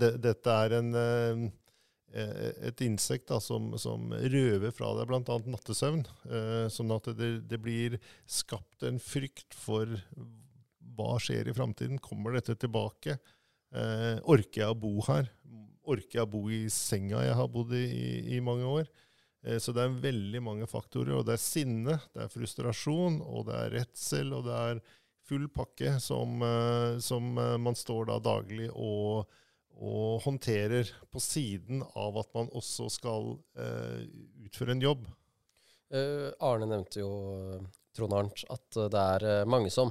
det, 0.00 0.08
dette 0.24 0.54
er 0.64 0.74
en, 0.80 0.88
et 2.10 2.80
insekt 2.82 3.28
da, 3.30 3.36
som, 3.38 3.68
som, 3.78 4.10
røver 4.10 4.72
fra 4.74 4.88
deg 4.98 5.06
bl.a. 5.06 5.36
nattesøvn. 5.46 6.00
Sånn 6.74 6.94
at 6.96 7.06
det, 7.14 7.28
det, 7.46 7.58
blir 7.62 7.94
skapt 8.26 8.82
en 8.88 8.98
frykt 8.98 9.54
for 9.54 9.92
hva 10.96 11.18
skjer 11.22 11.50
i 11.50 11.54
framtiden. 11.56 12.00
Kommer 12.02 12.36
dette 12.36 12.56
tilbake? 12.58 13.18
Eh, 13.70 14.18
orker 14.26 14.64
jeg 14.64 14.72
å 14.72 14.78
bo 14.78 14.96
her? 15.06 15.30
Orker 15.90 16.20
jeg 16.20 16.26
å 16.26 16.30
bo 16.30 16.42
i 16.52 16.64
senga 16.72 17.22
jeg 17.24 17.36
har 17.38 17.50
bodd 17.50 17.74
i 17.76 17.86
i, 18.34 18.40
mange 18.44 18.66
år? 18.68 18.88
Eh, 19.46 19.58
så 19.62 19.74
det 19.76 19.84
er 19.84 20.00
veldig 20.02 20.42
mange 20.44 20.70
faktorer. 20.70 21.16
Og 21.18 21.26
det 21.28 21.36
er 21.36 21.44
sinne, 21.44 21.98
det 22.14 22.24
er 22.24 22.32
frustrasjon, 22.32 23.20
og 23.24 23.46
det 23.50 23.60
er 23.60 23.76
redsel, 23.78 24.34
og 24.36 24.48
det 24.48 24.56
er 24.70 24.82
full 25.30 25.46
pakke 25.54 25.96
som, 26.02 26.40
eh, 26.42 26.98
som 27.04 27.36
eh, 27.38 27.56
man 27.62 27.78
står 27.78 28.10
da 28.10 28.18
daglig 28.24 28.70
og, 28.74 29.30
og, 29.80 30.20
håndterer, 30.26 30.92
på 31.08 31.22
siden 31.24 31.80
av 31.96 32.20
at 32.20 32.30
man 32.36 32.52
også 32.56 32.90
skal 32.92 33.32
eh, 33.56 34.04
utføre 34.44 34.76
en 34.76 34.84
jobb. 34.84 35.08
Uh, 35.90 36.30
Arne 36.46 36.68
nevnte 36.70 37.00
jo, 37.00 37.10
Trond 37.96 38.14
Arnt, 38.14 38.44
at 38.52 38.76
det 38.92 39.00
er 39.16 39.48
mange 39.50 39.72
som 39.74 39.90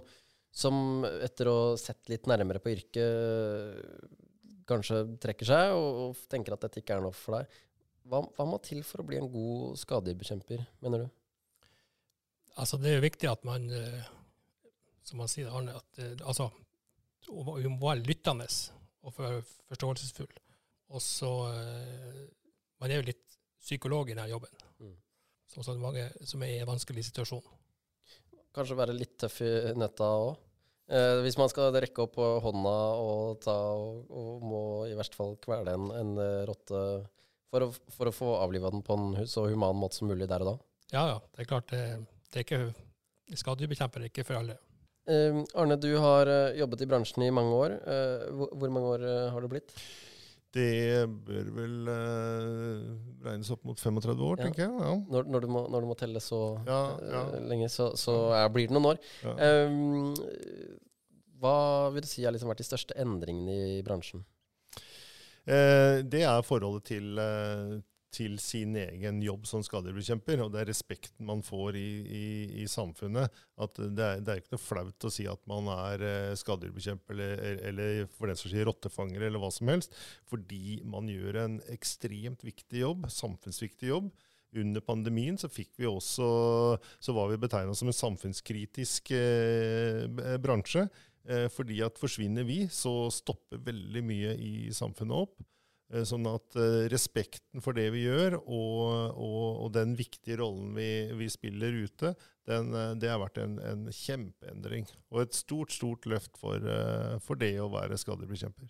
som 0.51 1.05
etter 1.05 1.50
å 1.50 1.58
ha 1.72 1.77
sett 1.79 2.10
litt 2.12 2.27
nærmere 2.29 2.62
på 2.63 2.74
yrket, 2.74 3.84
kanskje 4.69 5.03
trekker 5.22 5.50
seg 5.50 5.74
og, 5.74 6.00
og, 6.03 6.24
tenker 6.29 6.55
at 6.55 6.65
dette 6.65 6.81
ikke 6.81 6.98
er 6.98 7.05
noe 7.05 7.15
for 7.15 7.39
deg. 7.39 7.60
Hva, 8.10 8.24
hva 8.36 8.46
må 8.50 8.60
til 8.65 8.81
for 8.86 9.01
å 9.01 9.05
bli 9.05 9.19
en 9.19 9.29
god 9.29 9.77
skadebekjemper, 9.81 10.63
mener 10.86 11.05
du? 11.05 11.10
Altså, 12.60 12.79
det 12.81 12.91
er 12.91 12.98
jo 12.98 13.05
viktig 13.05 13.29
at 13.29 13.46
man, 13.48 13.69
eh, 13.72 14.08
som 15.05 15.22
man 15.22 15.29
sier, 15.31 15.51
Arne, 15.53 15.77
at 15.77 16.01
eh, 16.01 16.15
altså, 16.25 16.50
må 17.29 17.77
være 17.77 18.03
lyttende 18.08 18.50
og 19.09 19.17
forståelsesfull. 19.69 20.31
Og 20.95 21.03
så 21.03 21.31
eh, 21.51 22.27
Man 22.79 22.91
er 22.91 23.01
jo 23.01 23.09
litt 23.09 23.25
psykolog 23.59 24.09
i 24.09 24.15
denne 24.15 24.29
jobben, 24.31 24.51
mm. 24.79 24.93
som, 25.51 25.65
som 25.65 25.81
mange 25.83 26.05
som 26.23 26.43
er 26.45 26.53
i 26.53 26.61
en 26.63 26.69
vanskelig 26.69 27.03
situasjon. 27.09 27.43
Kanskje 28.55 28.77
være 28.79 28.95
litt 28.95 29.17
tøff 29.19 29.41
i 29.43 29.49
nøtta 29.77 30.07
òg. 30.21 30.37
Eh, 30.89 31.19
hvis 31.21 31.37
man 31.37 31.51
skal 31.51 31.75
rekke 31.75 32.05
opp 32.07 32.15
hånda 32.17 32.77
og 33.03 33.41
ta 33.43 33.53
og, 33.77 34.07
og, 34.09 34.29
må 34.41 34.61
i 34.89 34.95
verste 34.97 35.19
fall 35.19 35.35
kvele 35.43 35.75
en, 35.75 35.91
en 35.93 36.15
eh, 36.23 36.45
rotte 36.49 36.79
for 37.51 37.65
å, 37.65 37.67
for 37.93 38.09
å 38.09 38.15
få 38.15 38.31
avliva 38.39 38.71
den 38.73 38.81
på 38.85 38.95
en 38.95 39.27
så 39.29 39.45
human 39.51 39.77
måte 39.77 39.99
som 39.99 40.09
mulig 40.09 40.29
der 40.29 40.45
og 40.45 40.53
da. 40.53 40.55
Ja, 40.89 41.03
ja. 41.11 41.19
Det 41.35 41.43
er 41.43 41.51
klart, 41.51 41.69
det, 41.69 41.83
det 42.31 42.41
er 42.41 42.47
ikke 42.47 43.37
skadedyrbekjemper 43.43 44.01
er 44.01 44.09
ikke 44.09 44.25
for 44.25 44.39
alle. 44.39 44.57
Eh, 45.09 45.39
Arne, 45.57 45.77
du 45.81 45.89
har 45.97 46.29
eh, 46.29 46.59
jobbet 46.59 46.83
i 46.85 46.87
bransjen 46.89 47.23
i 47.25 47.31
mange 47.33 47.55
år. 47.57 47.73
Uh, 47.81 48.29
hvor, 48.37 48.51
hvor 48.61 48.73
mange 48.75 48.91
år 48.93 49.05
eh, 49.09 49.25
har 49.33 49.41
det 49.45 49.49
blitt? 49.55 49.73
Det 50.53 51.05
bør 51.27 51.49
vel 51.53 51.89
regnes 53.21 53.51
opp 53.53 53.67
mot 53.69 53.77
35 53.77 54.23
år, 54.25 54.39
Ja. 54.39 54.47
tenker 54.47 54.63
jeg. 54.63 54.71
Ja. 54.81 54.93
Når, 55.13 55.27
når, 55.29 55.43
du, 55.45 55.47
må, 55.53 55.61
når 55.69 55.85
du 55.85 55.89
må 55.91 55.97
telle 55.97 56.21
så 56.25 56.39
Ja, 56.65 56.79
lenge, 57.45 57.69
så, 57.69 57.91
så 57.93 58.15
blir 58.53 58.65
det 58.69 58.73
noen 58.73 58.87
år. 58.95 59.01
Eh, 59.29 59.75
hva 61.39 61.53
vil 61.93 62.01
du 62.01 62.09
si 62.09 62.25
har 62.25 62.33
liksom 62.33 62.49
vært 62.49 62.63
de 62.63 62.67
største 62.67 62.97
endringene 62.97 63.59
i 63.77 63.83
bransjen? 63.85 64.25
Det 65.45 66.19
er 66.25 66.43
forholdet 66.45 66.83
til, 66.91 67.21
til 68.13 68.37
sin 68.41 68.75
egen 68.79 69.21
jobb 69.23 69.45
som 69.49 69.63
skadebekjemper. 69.65 70.41
og 70.43 70.53
det 70.53 70.61
er 70.61 70.69
respekten 70.71 71.27
man 71.27 71.43
får 71.45 71.77
i, 71.77 71.89
i, 72.03 72.29
i 72.63 72.67
samfunnet. 72.69 73.33
At 73.61 73.77
det 73.79 74.05
er, 74.05 74.23
det 74.23 74.33
er 74.33 74.41
ikke 74.41 74.55
noe 74.55 74.63
flaut 74.63 75.07
å 75.07 75.11
si 75.13 75.27
at 75.29 75.43
man 75.49 75.69
er 75.73 76.05
eh, 76.05 76.37
skadedyrbekjemper 76.39 77.15
eller, 77.15 77.61
eller 77.69 78.09
for 78.15 78.31
den 78.31 78.39
som 78.39 78.51
sier 78.51 78.67
rottefanger 78.69 79.27
eller 79.27 79.41
hva 79.41 79.51
som 79.53 79.69
helst, 79.71 79.95
fordi 80.29 80.79
man 80.87 81.11
gjør 81.11 81.43
en 81.43 81.59
ekstremt 81.73 82.43
viktig 82.47 82.83
jobb, 82.83 83.07
samfunnsviktig 83.13 83.91
jobb. 83.91 84.09
Under 84.57 84.81
pandemien 84.81 85.37
så 85.37 85.45
vi 85.53 85.85
også, 85.85 86.27
så 86.97 87.13
var 87.13 87.29
vi 87.29 87.37
betegna 87.37 87.75
som 87.77 87.91
en 87.91 87.99
samfunnskritisk 87.99 89.11
eh, 89.13 90.09
bransje. 90.41 90.87
Eh, 91.29 91.45
fordi 91.53 91.81
at 91.85 91.99
forsvinner 92.01 92.47
vi, 92.47 92.63
så 92.71 93.11
stopper 93.13 93.61
veldig 93.61 94.03
mye 94.05 94.33
i 94.41 94.53
samfunnet 94.73 95.27
opp. 95.27 95.37
Eh, 95.89 96.05
Sånn 96.05 96.27
at 96.29 96.58
eh, 96.60 96.86
respekten 96.91 97.63
for 97.65 97.77
det 97.77 97.88
vi 97.96 98.03
gjør, 98.05 98.38
og, 98.43 99.17
og, 99.17 99.46
og 99.65 99.72
den 99.74 99.96
viktige 99.98 100.38
rollen 100.41 100.75
vi, 100.77 100.89
vi 101.17 101.29
spiller 101.34 101.74
ute, 101.86 102.13
den, 102.50 102.72
eh, 102.77 102.93
det 103.01 103.10
har 103.10 103.22
vært 103.24 103.41
en, 103.41 103.58
en 103.65 103.88
kjempeendring. 103.93 104.86
Og 105.10 105.24
et 105.25 105.38
stort, 105.38 105.74
stort 105.74 106.05
løft 106.10 106.38
for, 106.38 106.65
for 107.25 107.41
det 107.41 107.55
å 107.62 107.72
være 107.74 107.98
skadebekjemper. 108.00 108.69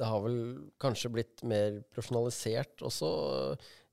Det 0.00 0.08
har 0.08 0.22
vel 0.24 0.40
kanskje 0.80 1.12
blitt 1.12 1.42
mer 1.48 1.82
profesjonalisert 1.92 2.84
også. 2.88 3.08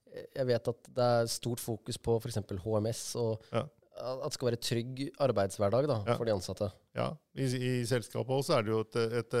Jeg 0.08 0.48
vet 0.48 0.70
at 0.72 0.86
det 0.96 1.08
er 1.18 1.28
stort 1.28 1.60
fokus 1.60 1.98
på 2.00 2.14
f.eks. 2.20 2.40
HMS, 2.64 3.02
og 3.20 3.50
Ja. 3.52 3.66
At 3.98 4.22
det 4.24 4.36
skal 4.36 4.48
være 4.50 4.60
trygg 4.62 5.02
arbeidshverdag 5.26 5.88
da, 5.90 5.98
Ja. 6.06 6.16
for 6.16 6.28
de 6.28 6.32
ansatte. 6.36 6.70
Ja, 6.98 7.10
I, 7.34 7.44
i 7.44 7.72
selskapet 7.86 8.32
også 8.34 8.56
er 8.58 8.64
det 8.66 8.72
jo 8.72 8.80
et, 8.84 8.96
et, 9.20 9.36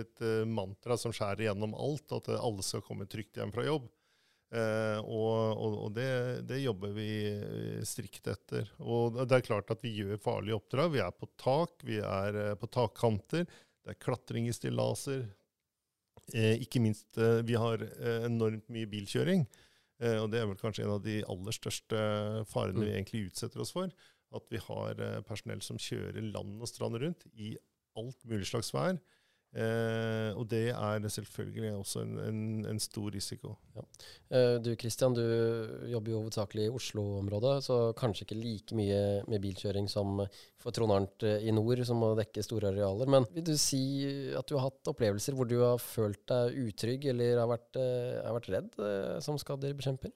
et, 0.00 0.22
mantra 0.50 0.96
som 1.00 1.14
skjærer 1.14 1.46
gjennom 1.48 1.74
alt, 1.78 2.12
at 2.18 2.28
alle 2.36 2.62
skal 2.66 2.84
komme 2.86 3.08
trygt 3.10 3.40
hjem 3.40 3.52
fra 3.54 3.64
jobb. 3.66 3.88
Eh, 4.50 4.98
og 5.06 5.58
og, 5.62 5.74
og 5.86 5.90
det, 5.94 6.10
det 6.50 6.58
jobber 6.64 6.90
vi 6.96 7.08
eh, 7.30 7.82
strikt 7.86 8.26
etter. 8.32 8.70
Og 8.82 9.20
det 9.22 9.36
er 9.36 9.46
klart 9.46 9.70
at 9.70 9.82
vi 9.84 9.92
gjør 10.00 10.18
farlige 10.22 10.58
oppdrag. 10.58 10.90
Vi 10.96 11.02
er 11.04 11.12
på 11.14 11.28
tak, 11.38 11.84
vi 11.86 12.00
er 12.02 12.40
eh, 12.48 12.54
på 12.58 12.66
takkanter. 12.66 13.46
Det 13.46 13.94
er 13.94 14.00
klatring 14.02 14.48
i 14.50 14.54
stillaser. 14.56 15.22
Eh, 16.34 16.56
ikke 16.62 16.82
minst, 16.82 17.08
eh, 17.18 17.40
vi 17.46 17.54
har 17.58 17.82
eh, 17.82 18.26
enormt 18.26 18.66
mye 18.70 18.90
bilkjøring. 18.90 19.46
Eh, 20.00 20.16
og 20.22 20.30
det 20.32 20.40
er 20.40 20.46
vel 20.48 20.56
kanskje 20.60 20.84
en 20.86 20.94
av 20.96 21.02
de 21.04 21.18
aller 21.28 21.52
største 21.52 21.98
farene 22.48 22.80
Mm. 22.80 22.84
vi 22.86 22.92
egentlig 22.94 23.24
utsetter 23.30 23.60
oss 23.60 23.72
for. 23.72 23.90
At 24.32 24.42
vi 24.50 24.58
har 24.58 25.00
eh, 25.00 25.20
personell 25.26 25.60
som 25.62 25.76
kjører 25.76 26.20
land 26.32 26.60
og 26.62 26.68
strand 26.68 26.96
rundt 27.02 27.26
i 27.34 27.56
alt 27.98 28.24
mulig 28.24 28.46
slags 28.46 28.72
vær. 28.72 28.98
Eh, 29.50 30.30
og 30.38 30.44
det 30.46 30.68
er 30.70 31.06
selvfølgelig 31.10 31.72
også 31.74 32.04
en, 32.04 32.12
en, 32.22 32.42
en 32.70 32.78
stor 32.78 33.10
risiko. 33.10 33.56
Eh, 34.30 34.60
Du 34.62 34.68
Kristian, 34.78 35.16
du 35.16 35.24
jobber 35.90 36.12
jo 36.12 36.20
hovedsakelig 36.20 36.68
i 36.68 36.70
Oslo-området, 36.70 37.56
så 37.66 37.78
kanskje 37.98 38.28
ikke 38.28 38.38
like 38.38 38.78
mye 38.78 39.00
med 39.26 39.42
bilkjøring 39.42 39.90
som 39.90 40.22
for 40.60 40.70
Trond 40.76 40.94
Arnt 40.94 41.26
eh, 41.26 41.42
i 41.48 41.54
nord, 41.56 41.82
som 41.88 41.98
må 41.98 42.12
dekke 42.20 42.44
store 42.46 42.70
arealer. 42.70 43.10
Men 43.10 43.26
vil 43.34 43.48
du 43.50 43.56
si 43.58 43.82
at 44.38 44.46
du 44.46 44.54
har 44.54 44.68
hatt 44.68 44.92
opplevelser 44.94 45.34
hvor 45.34 45.50
du 45.50 45.58
har 45.64 45.82
følt 45.82 46.22
deg 46.30 46.54
utrygg 46.68 47.10
eller 47.10 47.42
har 47.42 47.50
vært, 47.50 47.82
eh, 47.82 48.22
har 48.22 48.38
vært 48.38 48.52
redd 48.54 48.78
eh, 48.86 49.18
som 49.24 49.40
skadedyrbekjemper? 49.40 50.14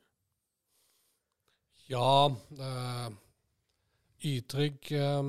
Ja, 1.91 2.31
eh, 2.55 3.11
utrygg 4.31 4.95
eh, 4.95 5.21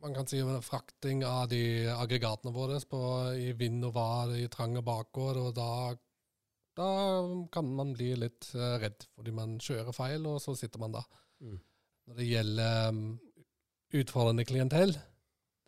Man 0.00 0.14
kan 0.14 0.26
si 0.26 0.38
frakting 0.64 1.24
av 1.28 1.50
de 1.50 1.88
aggregatene 1.92 2.54
våre 2.54 2.78
på, 2.88 3.00
i 3.36 3.50
vind 3.52 3.84
og 3.84 3.92
vær 3.98 4.30
i 4.32 4.46
trange 4.48 4.80
bakgård, 4.84 5.36
og 5.36 5.50
da, 5.58 5.72
da 6.78 6.86
kan 7.52 7.68
man 7.76 7.92
bli 7.92 8.14
litt 8.16 8.48
eh, 8.56 8.78
redd 8.80 9.04
fordi 9.12 9.34
man 9.36 9.58
kjører 9.60 9.92
feil, 9.92 10.24
og 10.30 10.38
så 10.40 10.54
sitter 10.56 10.80
man 10.80 10.94
da. 10.96 11.02
Mm. 11.44 11.58
Når 12.08 12.16
det 12.16 12.28
gjelder 12.30 12.94
um, 12.94 13.02
utfordrende 14.00 14.46
klientell, 14.48 14.94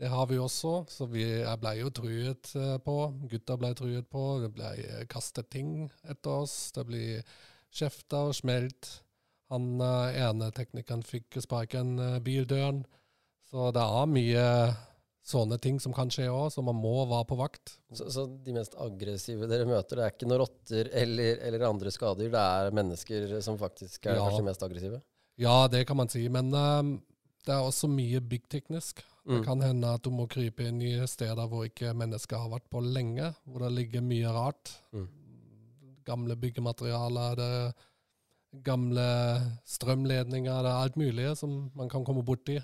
det 0.00 0.08
har 0.14 0.24
vi 0.32 0.40
også, 0.40 0.72
så 0.88 1.10
vi 1.12 1.26
jeg 1.26 1.60
ble 1.60 1.74
jo 1.82 1.92
truet 2.00 2.54
eh, 2.56 2.78
på. 2.86 2.96
Gutta 3.28 3.58
ble 3.60 3.74
truet 3.76 4.08
på. 4.08 4.24
Det 4.46 4.50
ble 4.56 4.72
eh, 4.80 5.04
kastet 5.12 5.52
ting 5.52 5.76
etter 6.08 6.40
oss. 6.46 6.56
Det 6.72 6.86
ble 6.88 7.04
kjefta 7.68 8.24
og 8.30 8.34
smelt. 8.40 8.94
Han 9.52 9.76
ene 9.76 10.48
teknikeren 10.56 11.04
fikk 11.04 11.36
sparken 11.44 11.98
bildøren. 12.24 12.80
Så 13.52 13.68
det 13.76 13.82
er 13.84 14.06
mye 14.08 14.46
sånne 15.22 15.58
ting 15.62 15.76
som 15.78 15.92
kan 15.94 16.08
skje 16.10 16.24
òg, 16.32 16.48
så 16.50 16.62
man 16.64 16.74
må 16.80 17.04
være 17.06 17.26
på 17.28 17.36
vakt. 17.38 17.76
Så, 17.94 18.08
så 18.10 18.24
de 18.42 18.54
mest 18.56 18.74
aggressive 18.80 19.46
dere 19.50 19.68
møter, 19.68 20.00
det 20.00 20.06
er 20.06 20.14
ikke 20.16 20.26
noen 20.30 20.40
rotter 20.42 20.88
eller, 20.98 21.36
eller 21.46 21.66
andre 21.68 21.92
skader, 21.94 22.32
det 22.32 22.40
er 22.42 22.72
mennesker 22.74 23.28
som 23.44 23.58
faktisk 23.60 24.08
er 24.08 24.16
Ja. 24.18 24.24
kanskje 24.24 24.46
mest 24.48 24.64
aggressive? 24.66 25.02
Ja, 25.38 25.68
det 25.68 25.84
kan 25.86 25.96
man 26.00 26.08
si, 26.12 26.24
men 26.32 26.48
um, 26.54 26.90
det 27.46 27.52
er 27.54 27.62
også 27.62 27.88
mye 27.92 28.20
byggteknisk. 28.20 29.04
Det 29.22 29.38
Mm. 29.38 29.44
kan 29.46 29.60
hende 29.62 29.86
at 29.94 30.02
du 30.02 30.10
må 30.10 30.26
krype 30.26 30.64
inn 30.66 30.80
i 30.82 30.96
steder 31.06 31.46
hvor 31.46 31.62
ikke 31.68 31.92
mennesker 31.94 32.36
har 32.42 32.48
vært 32.50 32.66
på 32.72 32.80
lenge, 32.82 33.28
hvor 33.46 33.60
det 33.62 33.70
ligger 33.76 34.02
mye 34.02 34.26
rart. 34.34 34.72
Mm. 34.92 35.06
Gamle 36.04 36.34
byggematerialer, 36.34 37.36
det 37.38 38.62
gamle 38.66 39.06
strømledninger, 39.64 40.62
det 40.66 40.70
er 40.72 40.82
alt 40.82 40.96
mulig 40.98 41.36
som 41.38 41.70
man 41.78 41.88
kan 41.88 42.04
komme 42.04 42.24
borti. 42.26 42.58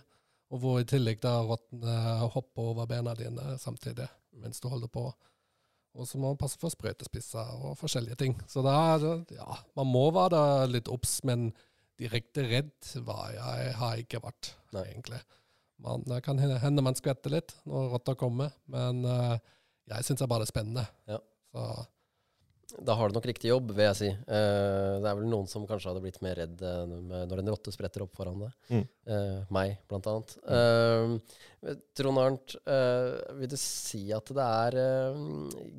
Og 0.48 0.62
hvor 0.62 0.78
i 0.80 0.86
tillegg 0.88 1.20
da 1.20 1.38
rottene 1.44 1.94
hopper 2.32 2.70
over 2.72 2.88
bena 2.88 3.12
dine 3.18 3.56
samtidig 3.60 4.08
mens 4.38 4.62
du 4.62 4.68
holder 4.70 4.90
på. 4.92 5.02
Og 5.98 6.06
så 6.06 6.18
må 6.20 6.30
man 6.30 6.38
passe 6.40 6.60
for 6.60 6.72
sprøytespisser 6.72 7.56
og 7.58 7.74
forskjellige 7.80 8.18
ting. 8.20 8.36
Så 8.48 8.62
da 8.62 8.76
ja, 9.34 9.48
man 9.76 9.90
må 9.90 10.04
være 10.14 10.30
da 10.36 10.68
litt 10.70 10.90
obs, 10.92 11.18
men 11.26 11.50
direkte 11.98 12.44
redd 12.46 12.92
var 13.06 13.32
jeg, 13.34 13.74
har 13.80 13.94
jeg 13.96 14.06
ikke 14.06 14.22
vært, 14.22 14.52
Nei. 14.76 14.84
egentlig. 14.92 15.20
Man, 15.82 16.04
det 16.06 16.20
kan 16.26 16.38
hende 16.38 16.84
man 16.84 16.96
skvetter 16.98 17.34
litt 17.34 17.54
når 17.68 17.92
rotta 17.94 18.14
kommer, 18.18 18.54
men 18.70 19.02
uh, 19.06 19.36
jeg 19.90 20.06
syns 20.06 20.20
det 20.20 20.26
er 20.26 20.32
bare 20.32 20.48
spennende. 20.48 20.84
Ja. 21.10 21.18
Så 21.54 21.66
Da 22.76 22.92
har 22.92 23.08
du 23.08 23.16
nok 23.16 23.26
riktig 23.26 23.48
jobb, 23.48 23.70
vil 23.72 23.86
jeg 23.86 23.96
si. 23.96 24.08
Uh, 24.28 24.98
det 25.00 25.08
er 25.08 25.16
vel 25.16 25.28
noen 25.30 25.48
som 25.48 25.64
kanskje 25.68 25.88
hadde 25.88 26.02
blitt 26.04 26.20
mer 26.24 26.36
redd 26.36 26.60
uh, 26.60 26.84
når 27.30 27.40
en 27.40 27.50
rotte 27.54 27.72
spretter 27.72 28.04
opp 28.04 28.12
foran 28.18 28.42
deg. 28.44 28.58
Mm. 28.68 28.82
Uh, 29.08 29.38
meg, 29.56 29.78
blant 29.88 30.08
annet. 30.10 30.34
Eh, 30.52 31.72
Trond 31.96 32.22
Arnt, 32.22 32.54
eh, 32.70 33.14
vil 33.40 33.50
du 33.50 33.56
si 33.58 34.02
at 34.14 34.30
det 34.36 34.44
er 34.44 34.76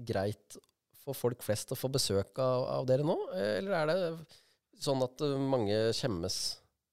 greit 0.08 0.58
for 1.00 1.16
folk 1.16 1.46
flest 1.46 1.72
å 1.72 1.78
få 1.80 1.92
besøk 1.94 2.42
av, 2.44 2.66
av 2.74 2.90
dere 2.90 3.06
nå, 3.08 3.16
eller 3.38 3.78
er 3.78 3.90
det 3.90 4.82
sånn 4.84 5.06
at 5.06 5.24
mange 5.40 5.78
skjemmes? 5.96 6.40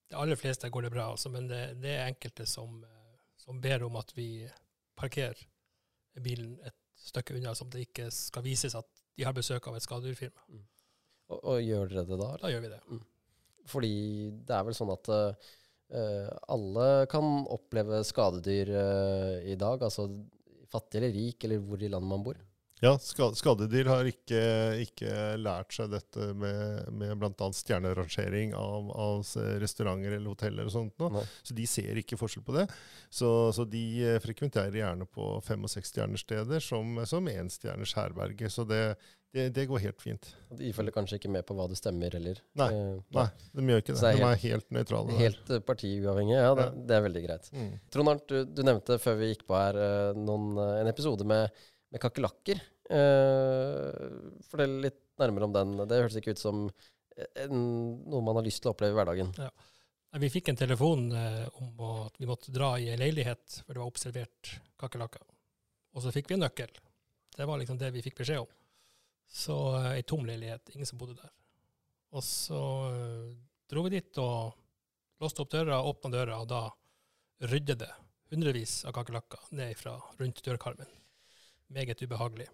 De 0.06 0.20
aller 0.20 0.38
fleste 0.38 0.70
går 0.70 0.86
det 0.86 0.92
bra, 0.94 1.08
altså, 1.16 1.32
men 1.34 1.50
det, 1.50 1.64
det 1.82 1.96
er 1.96 2.06
enkelte 2.12 2.46
som, 2.46 2.78
som 3.42 3.58
ber 3.60 3.84
om 3.88 3.98
at 3.98 4.14
vi 4.14 4.46
parkerer 4.96 5.40
bilen 6.22 6.54
et 6.64 6.76
stykke 7.08 7.36
unna, 7.36 7.56
som 7.58 7.68
det 7.72 7.88
ikke 7.88 8.06
skal 8.14 8.46
vises 8.46 8.78
at 8.78 8.95
de 9.16 9.26
har 9.26 9.36
besøk 9.36 9.66
av 9.68 9.76
et 9.76 9.84
skadedyrfirma. 9.84 10.42
Og, 11.32 11.38
og 11.38 11.60
gjør 11.64 11.92
dere 11.92 12.06
det 12.08 12.18
da? 12.20 12.32
Da 12.42 12.50
gjør 12.52 12.64
vi 12.64 12.72
det. 12.72 12.80
Fordi 13.66 13.94
det 14.46 14.56
er 14.56 14.66
vel 14.68 14.76
sånn 14.78 14.92
at 14.94 15.10
uh, 15.10 15.54
alle 16.54 16.88
kan 17.10 17.46
oppleve 17.52 18.02
skadedyr 18.06 18.72
uh, 18.76 19.32
i 19.42 19.56
dag, 19.58 19.82
altså 19.82 20.06
fattig 20.70 21.00
eller 21.00 21.16
rik, 21.16 21.46
eller 21.46 21.64
hvor 21.64 21.82
i 21.82 21.90
landet 21.90 22.12
man 22.12 22.26
bor. 22.26 22.38
Ja, 22.84 22.90
ska- 23.00 23.30
skadedyr 23.32 23.88
har 23.88 24.04
ikke, 24.04 24.40
ikke 24.84 25.12
lært 25.40 25.72
seg 25.72 25.88
dette 25.94 26.26
med, 26.36 26.90
med 26.92 27.14
bl.a. 27.22 27.46
stjernerangering 27.56 28.52
av, 28.54 28.90
av 28.92 29.22
restauranter 29.62 30.12
eller 30.18 30.28
hoteller 30.34 30.68
og 30.68 30.74
sånt. 30.74 30.98
Nå. 31.00 31.22
Så 31.42 31.56
de 31.56 31.64
ser 31.70 31.96
ikke 32.02 32.18
forskjell 32.20 32.44
på 32.44 32.52
det. 32.58 32.66
Så, 33.08 33.30
så 33.56 33.64
de 33.64 33.84
eh, 34.04 34.18
frekventerer 34.20 34.76
gjerne 34.82 35.06
på 35.08 35.30
fem- 35.46 35.64
og 35.64 35.72
seksstjernersteder 35.72 36.60
som, 36.60 36.98
som 37.08 37.28
enstjerners 37.32 37.94
herberge. 37.96 38.50
Så 38.52 38.66
det, 38.68 38.82
det, 39.32 39.46
det 39.56 39.64
går 39.70 39.80
helt 39.86 40.02
fint. 40.04 40.28
De 40.60 40.68
følger 40.76 40.94
kanskje 40.98 41.16
ikke 41.20 41.32
med 41.32 41.46
på 41.48 41.56
hva 41.56 41.66
du 41.72 41.74
stemmer, 41.80 42.12
eller? 42.20 42.42
Nei, 42.60 42.68
Eh, 42.76 42.98
Nei, 43.16 43.24
de 43.56 43.64
gjør 43.72 43.80
ikke 43.86 43.94
det. 43.96 44.02
Det 44.02 44.10
er 44.10 44.20
De 44.20 44.26
er 44.34 44.42
helt 44.44 44.68
nøytrale. 44.76 45.16
Helt 45.22 45.40
der. 45.48 45.64
partiuavhengig. 45.72 46.36
Ja, 46.36 46.52
det, 46.60 46.68
Ja. 46.68 46.84
det 46.92 46.98
er 47.00 47.06
veldig 47.08 47.24
greit. 47.24 47.48
Mm. 47.56 47.72
Trond 47.96 48.12
Arnt, 48.12 48.28
du, 48.28 48.44
du 48.52 48.62
nevnte 48.68 49.00
før 49.00 49.16
vi 49.22 49.32
gikk 49.32 49.46
på 49.48 49.56
her 49.56 49.80
eh, 49.80 50.20
noen, 50.20 50.52
eh, 50.60 50.74
en 50.84 50.92
episode 50.92 51.24
med, 51.24 51.56
med 51.96 52.04
kakerlakker 52.04 52.62
Uh, 52.86 53.90
fortell 54.46 54.76
litt 54.84 55.00
nærmere 55.18 55.48
om 55.48 55.54
den. 55.54 55.72
Det 55.90 55.96
hørtes 55.98 56.20
ikke 56.20 56.36
ut 56.36 56.38
som 56.38 56.66
en, 57.42 57.62
noe 58.06 58.22
man 58.22 58.38
har 58.38 58.44
lyst 58.46 58.62
til 58.62 58.70
å 58.70 58.74
oppleve 58.76 58.94
i 58.94 58.98
hverdagen. 59.00 59.32
Ja. 59.40 59.50
Vi 60.16 60.30
fikk 60.32 60.48
en 60.48 60.56
telefon 60.56 61.10
eh, 61.12 61.42
om 61.60 61.80
at 62.06 62.14
vi 62.16 62.28
måtte 62.28 62.52
dra 62.54 62.70
i 62.80 62.86
en 62.88 63.00
leilighet, 63.02 63.58
for 63.66 63.74
det 63.74 63.82
var 63.82 63.90
observert 63.90 64.52
kakerlakker. 64.80 65.24
Og 65.92 66.04
så 66.04 66.12
fikk 66.14 66.30
vi 66.30 66.36
en 66.38 66.44
nøkkel. 66.46 66.70
Det 67.36 67.48
var 67.48 67.60
liksom 67.60 67.76
det 67.80 67.90
vi 67.92 68.04
fikk 68.04 68.22
beskjed 68.22 68.40
om. 68.40 68.54
Så 69.28 69.56
eh, 69.80 69.90
ei 69.98 70.06
tom 70.08 70.24
leilighet, 70.24 70.72
ingen 70.72 70.88
som 70.88 71.00
bodde 71.00 71.18
der. 71.18 71.34
Og 72.16 72.24
så 72.24 72.62
eh, 72.92 73.34
dro 73.68 73.84
vi 73.84 73.96
dit 73.98 74.22
og 74.22 74.56
låste 75.20 75.44
opp 75.44 75.52
døra, 75.52 75.82
åpna 75.84 76.12
døra, 76.14 76.40
og 76.40 76.48
da 76.54 76.62
rydde 77.50 77.76
det 77.82 77.92
hundrevis 78.32 78.78
av 78.88 78.96
kakerlakker 78.96 79.50
ned 79.58 79.76
fra 79.76 79.98
rundt 80.20 80.40
dørkarmen. 80.46 80.88
Meget 81.72 82.02
ubehagelig. 82.02 82.48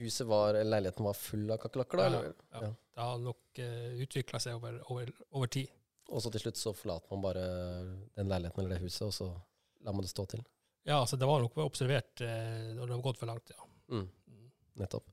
Huset 0.00 0.26
var, 0.26 0.56
Leiligheten 0.64 1.04
var 1.04 1.18
full 1.18 1.50
av 1.50 1.58
kakerlakker? 1.62 1.98
da? 1.98 2.04
Ja, 2.04 2.08
eller? 2.08 2.32
ja. 2.52 2.70
Det 2.94 3.04
har 3.06 3.20
nok 3.22 3.60
uh, 3.60 3.90
utvikla 4.04 4.40
seg 4.42 4.56
over, 4.58 4.80
over, 4.92 5.12
over 5.30 5.50
tid. 5.52 5.70
Og 6.10 6.22
så 6.22 6.32
til 6.34 6.42
slutt 6.42 6.58
så 6.58 6.72
forlater 6.74 7.12
man 7.14 7.22
bare 7.22 7.44
den 8.18 8.30
leiligheten 8.30 8.64
eller 8.64 8.76
det 8.76 8.86
huset, 8.88 9.06
og 9.06 9.14
så 9.14 9.28
lar 9.86 9.94
man 9.94 10.06
det 10.06 10.10
stå 10.10 10.26
til? 10.32 10.42
Ja, 10.88 10.98
altså 10.98 11.18
det 11.20 11.28
var 11.28 11.42
nok 11.44 11.58
observert 11.62 12.24
uh, 12.24 12.72
når 12.74 12.86
det 12.86 12.96
har 12.96 13.04
gått 13.04 13.20
for 13.20 13.30
langt, 13.30 13.52
ja. 13.54 13.68
Mm. 13.90 14.08
Nettopp. 14.80 15.10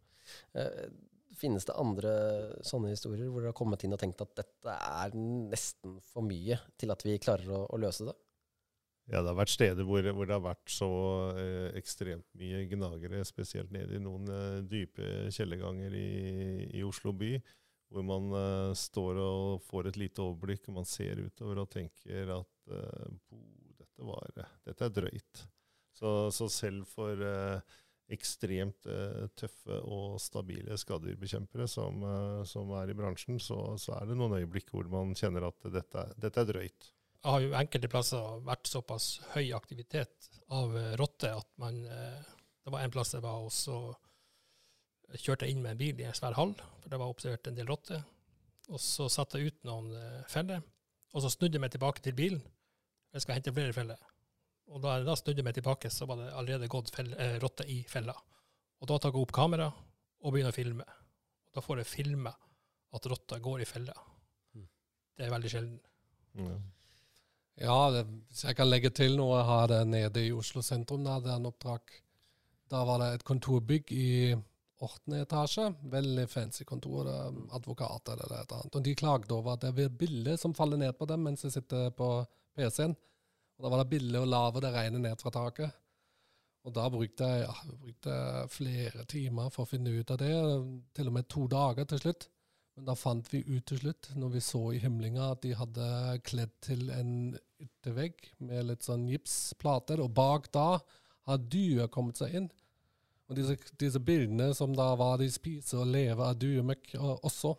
Eh, 0.53 0.88
finnes 1.38 1.65
det 1.65 1.75
andre 1.77 2.13
sånne 2.65 2.91
historier 2.94 3.29
hvor 3.29 3.44
dere 3.44 3.53
har 3.53 3.58
kommet 3.58 3.84
inn 3.86 3.96
og 3.96 4.01
tenkt 4.01 4.22
at 4.24 4.34
dette 4.39 4.74
er 4.74 5.13
nesten 5.17 6.00
for 6.06 6.25
mye 6.25 6.58
til 6.79 6.94
at 6.94 7.03
vi 7.06 7.17
klarer 7.22 7.51
å, 7.53 7.62
å 7.74 7.79
løse 7.82 8.08
det? 8.08 8.15
Ja, 9.07 9.21
det 9.21 9.31
har 9.31 9.37
vært 9.39 9.53
steder 9.53 9.85
hvor, 9.87 10.03
hvor 10.11 10.27
det 10.27 10.35
har 10.35 10.43
vært 10.43 10.71
så 10.71 10.89
eh, 11.39 11.69
ekstremt 11.79 12.27
mye 12.35 12.65
gnagere, 12.67 13.21
spesielt 13.27 13.71
nede 13.71 13.95
i 13.95 14.01
noen 14.03 14.27
eh, 14.27 14.57
dype 14.67 15.29
kjellerganger 15.31 15.95
i, 15.95 16.09
i 16.75 16.83
Oslo 16.83 17.13
by, 17.15 17.37
hvor 17.87 18.03
man 18.03 18.27
eh, 18.35 18.71
står 18.75 19.21
og 19.23 19.63
får 19.63 19.93
et 19.93 19.99
lite 20.01 20.25
overblikk, 20.25 20.67
og 20.67 20.81
man 20.81 20.89
ser 20.89 21.23
utover 21.23 21.63
og 21.63 21.69
tenker 21.71 22.33
at 22.35 22.73
eh, 22.75 23.05
bo, 23.31 23.39
dette, 23.79 24.09
var, 24.09 24.43
dette 24.67 24.89
er 24.89 24.95
drøyt. 24.99 25.45
Så, 25.95 26.13
så 26.35 26.49
selv 26.51 26.83
for 26.91 27.23
eh, 27.31 27.79
ekstremt 28.11 28.91
eh, 28.91 29.23
tøffe 29.39 29.79
og 29.87 30.19
stabile 30.19 30.75
skadedyrbekjempere 30.83 31.69
som, 31.71 32.03
som 32.43 32.75
er 32.83 32.91
i 32.91 32.99
bransjen, 32.99 33.39
så, 33.39 33.61
så 33.79 33.95
er 34.01 34.11
det 34.11 34.19
noen 34.19 34.35
øyeblikk 34.41 34.75
hvor 34.75 34.91
man 34.91 35.15
kjenner 35.15 35.47
at 35.47 35.71
dette, 35.79 36.09
dette 36.19 36.43
er 36.43 36.51
drøyt. 36.51 36.91
Det 37.17 37.33
har 37.33 37.43
jo 37.43 37.55
enkelte 37.57 37.89
plasser 37.91 38.41
vært 38.45 38.69
såpass 38.69 39.07
høy 39.33 39.51
aktivitet 39.57 40.29
av 40.53 40.75
eh, 40.77 40.93
rotter 41.00 41.33
at 41.36 41.50
man 41.62 41.79
eh, 41.86 42.19
Det 42.63 42.74
var 42.74 42.83
en 42.83 42.93
plass 42.93 43.15
jeg 43.15 43.24
var 43.24 43.45
og 43.45 43.51
så 43.55 43.77
kjørte 45.15 45.47
jeg 45.47 45.55
inn 45.55 45.63
med 45.63 45.75
en 45.75 45.79
bil 45.79 46.01
i 46.01 46.07
en 46.07 46.15
svær 46.15 46.36
hall, 46.36 46.51
for 46.81 46.91
det 46.91 47.00
var 47.00 47.12
observert 47.12 47.47
en 47.47 47.55
del 47.55 47.69
rotter. 47.69 48.01
Og 48.67 48.81
så 48.83 49.07
satte 49.12 49.39
jeg 49.39 49.53
ut 49.53 49.67
noen 49.67 49.93
eh, 49.95 50.24
feller, 50.27 50.63
og 51.15 51.24
så 51.24 51.31
snudde 51.31 51.55
jeg 51.55 51.63
meg 51.63 51.71
tilbake 51.74 52.03
til 52.03 52.15
bilen. 52.17 52.41
Jeg 53.15 53.24
skal 53.24 53.38
hente 53.38 53.53
flere 53.55 53.75
feller. 53.75 54.01
Og 54.67 54.81
da 54.83 54.97
jeg 54.97 55.07
da 55.07 55.15
snudde 55.15 55.39
jeg 55.39 55.47
meg 55.47 55.55
tilbake, 55.55 55.91
så 55.93 56.07
var 56.09 56.19
det 56.19 56.31
allerede 56.36 56.67
gått 56.71 56.91
eh, 57.00 57.71
i 57.71 57.79
fella. 57.88 58.15
Og 58.81 58.91
da 58.91 59.00
tar 59.00 59.15
jeg 59.15 59.24
opp 59.24 59.33
kamera 59.36 59.69
og 59.71 60.33
begynner 60.33 60.51
å 60.51 60.57
filme. 60.57 60.88
Og 61.47 61.55
da 61.55 61.63
får 61.63 61.81
jeg 61.81 61.91
filme 61.93 62.33
at 62.97 63.07
rotta 63.07 63.39
går 63.43 63.63
i 63.63 63.69
fella. 63.69 63.95
Mm. 64.57 64.67
Det 65.15 65.25
er 65.25 65.33
veldig 65.33 65.53
sjelden. 65.53 65.79
Ja. 66.38 66.57
Ja, 67.57 67.77
hvis 67.89 68.43
jeg 68.45 68.57
kan 68.57 68.69
legge 68.69 68.91
til 68.93 69.15
noe. 69.17 69.39
Jeg 69.41 69.69
det 69.71 69.79
nede 69.89 70.25
i 70.27 70.35
Oslo 70.35 70.61
sentrum. 70.61 71.05
Da 71.05 71.17
hadde 71.17 71.31
jeg 71.31 71.41
en 71.41 71.49
oppdrag. 71.49 71.95
Da 72.69 72.83
var 72.85 73.01
det 73.01 73.07
et 73.15 73.25
kontorbygg 73.25 73.91
i 73.95 74.11
åttende 74.85 75.23
etasje. 75.25 75.71
Veldig 75.89 76.27
fancy 76.29 76.67
kontor. 76.69 77.09
Advokater 77.09 77.57
Advokat 77.57 78.13
eller 78.13 78.25
eller 78.27 78.53
annet. 78.59 78.77
Og 78.77 78.85
de 78.85 78.95
klagde 78.95 79.33
over 79.33 79.55
at 79.55 79.65
det 79.65 79.73
blir 79.73 79.89
bilder 79.89 80.37
som 80.37 80.53
faller 80.53 80.77
ned 80.77 80.93
på 80.99 81.09
dem 81.09 81.25
mens 81.25 81.41
de 81.41 81.51
sitter 81.51 81.89
på 81.97 82.11
PC-en. 82.55 82.93
Og 83.57 83.65
Da 83.65 83.73
var 83.73 83.83
det 83.83 83.89
billig 83.89 84.19
og 84.21 84.29
lave 84.29 84.61
det 84.61 84.73
regner 84.73 84.99
ned 84.99 85.17
fra 85.17 85.33
taket. 85.33 85.83
Og 86.67 86.73
da 86.75 86.89
brukte 86.91 87.25
jeg, 87.25 87.47
ja, 87.47 87.77
brukte 87.79 88.15
flere 88.51 89.05
timer 89.09 89.49
for 89.49 89.63
å 89.63 89.69
finne 89.69 89.97
ut 89.97 90.11
av 90.11 90.17
det. 90.21 90.33
Til 90.93 91.09
og 91.09 91.13
med 91.15 91.29
to 91.31 91.47
dager 91.47 91.87
til 91.89 92.03
slutt. 92.03 92.27
Men 92.77 92.86
da 92.86 92.93
fant 92.93 93.25
vi 93.33 93.42
ut 93.42 93.66
til 93.66 93.79
slutt, 93.81 94.11
når 94.22 94.35
vi 94.35 94.42
så 94.46 94.59
i 94.77 94.79
himlinga, 94.83 95.31
at 95.33 95.42
de 95.42 95.55
hadde 95.57 95.85
kledd 96.27 96.51
til 96.61 96.92
en 96.94 97.16
yttervegg 97.57 98.27
med 98.46 98.68
litt 98.70 98.85
sånn 98.85 99.07
gipsplater, 99.09 100.03
og 100.03 100.13
bak 100.13 100.51
da 100.53 100.68
har 101.27 101.42
dyr 101.42 101.90
kommet 101.90 102.22
seg 102.22 102.35
inn. 102.37 102.51
Og 103.27 103.40
disse, 103.40 103.57
disse 103.81 104.00
bildene 104.00 104.51
som 104.55 104.77
da 104.77 104.92
var 105.00 105.18
de 105.18 105.31
spiser 105.33 105.81
og 105.81 105.90
lever 105.90 106.22
av 106.22 106.37
duemøkk 106.37 106.94
og- 107.00 107.25
også, 107.25 107.55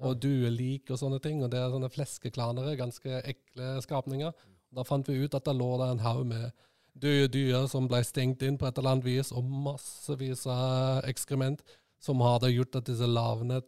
og 0.00 0.16
duelik 0.18 0.90
og 0.90 0.98
sånne 0.98 1.20
ting, 1.22 1.44
og 1.44 1.52
det 1.52 1.60
er 1.60 1.68
sånne 1.70 1.92
fleskeklanere, 1.92 2.78
ganske 2.80 3.20
ekle 3.20 3.82
skapninger. 3.84 4.32
Da 4.74 4.82
fant 4.82 5.06
vi 5.06 5.20
ut 5.22 5.34
at 5.34 5.44
det 5.44 5.54
lå 5.54 5.76
der 5.78 5.92
en 5.92 6.06
haug 6.08 6.24
med 6.26 6.52
døde 6.98 7.28
dyr 7.28 7.68
som 7.68 7.86
ble 7.86 8.02
stengt 8.02 8.42
inn 8.42 8.56
på 8.56 8.66
et 8.66 8.78
eller 8.78 8.96
annet 8.96 9.04
vis, 9.04 9.30
og 9.30 9.44
massevis 9.44 10.46
av 10.46 11.04
ekskrement 11.04 11.60
som 12.00 12.20
hadde 12.20 12.50
gjort 12.54 12.76
at 12.76 12.86
disse 12.86 13.06
lavene 13.06 13.60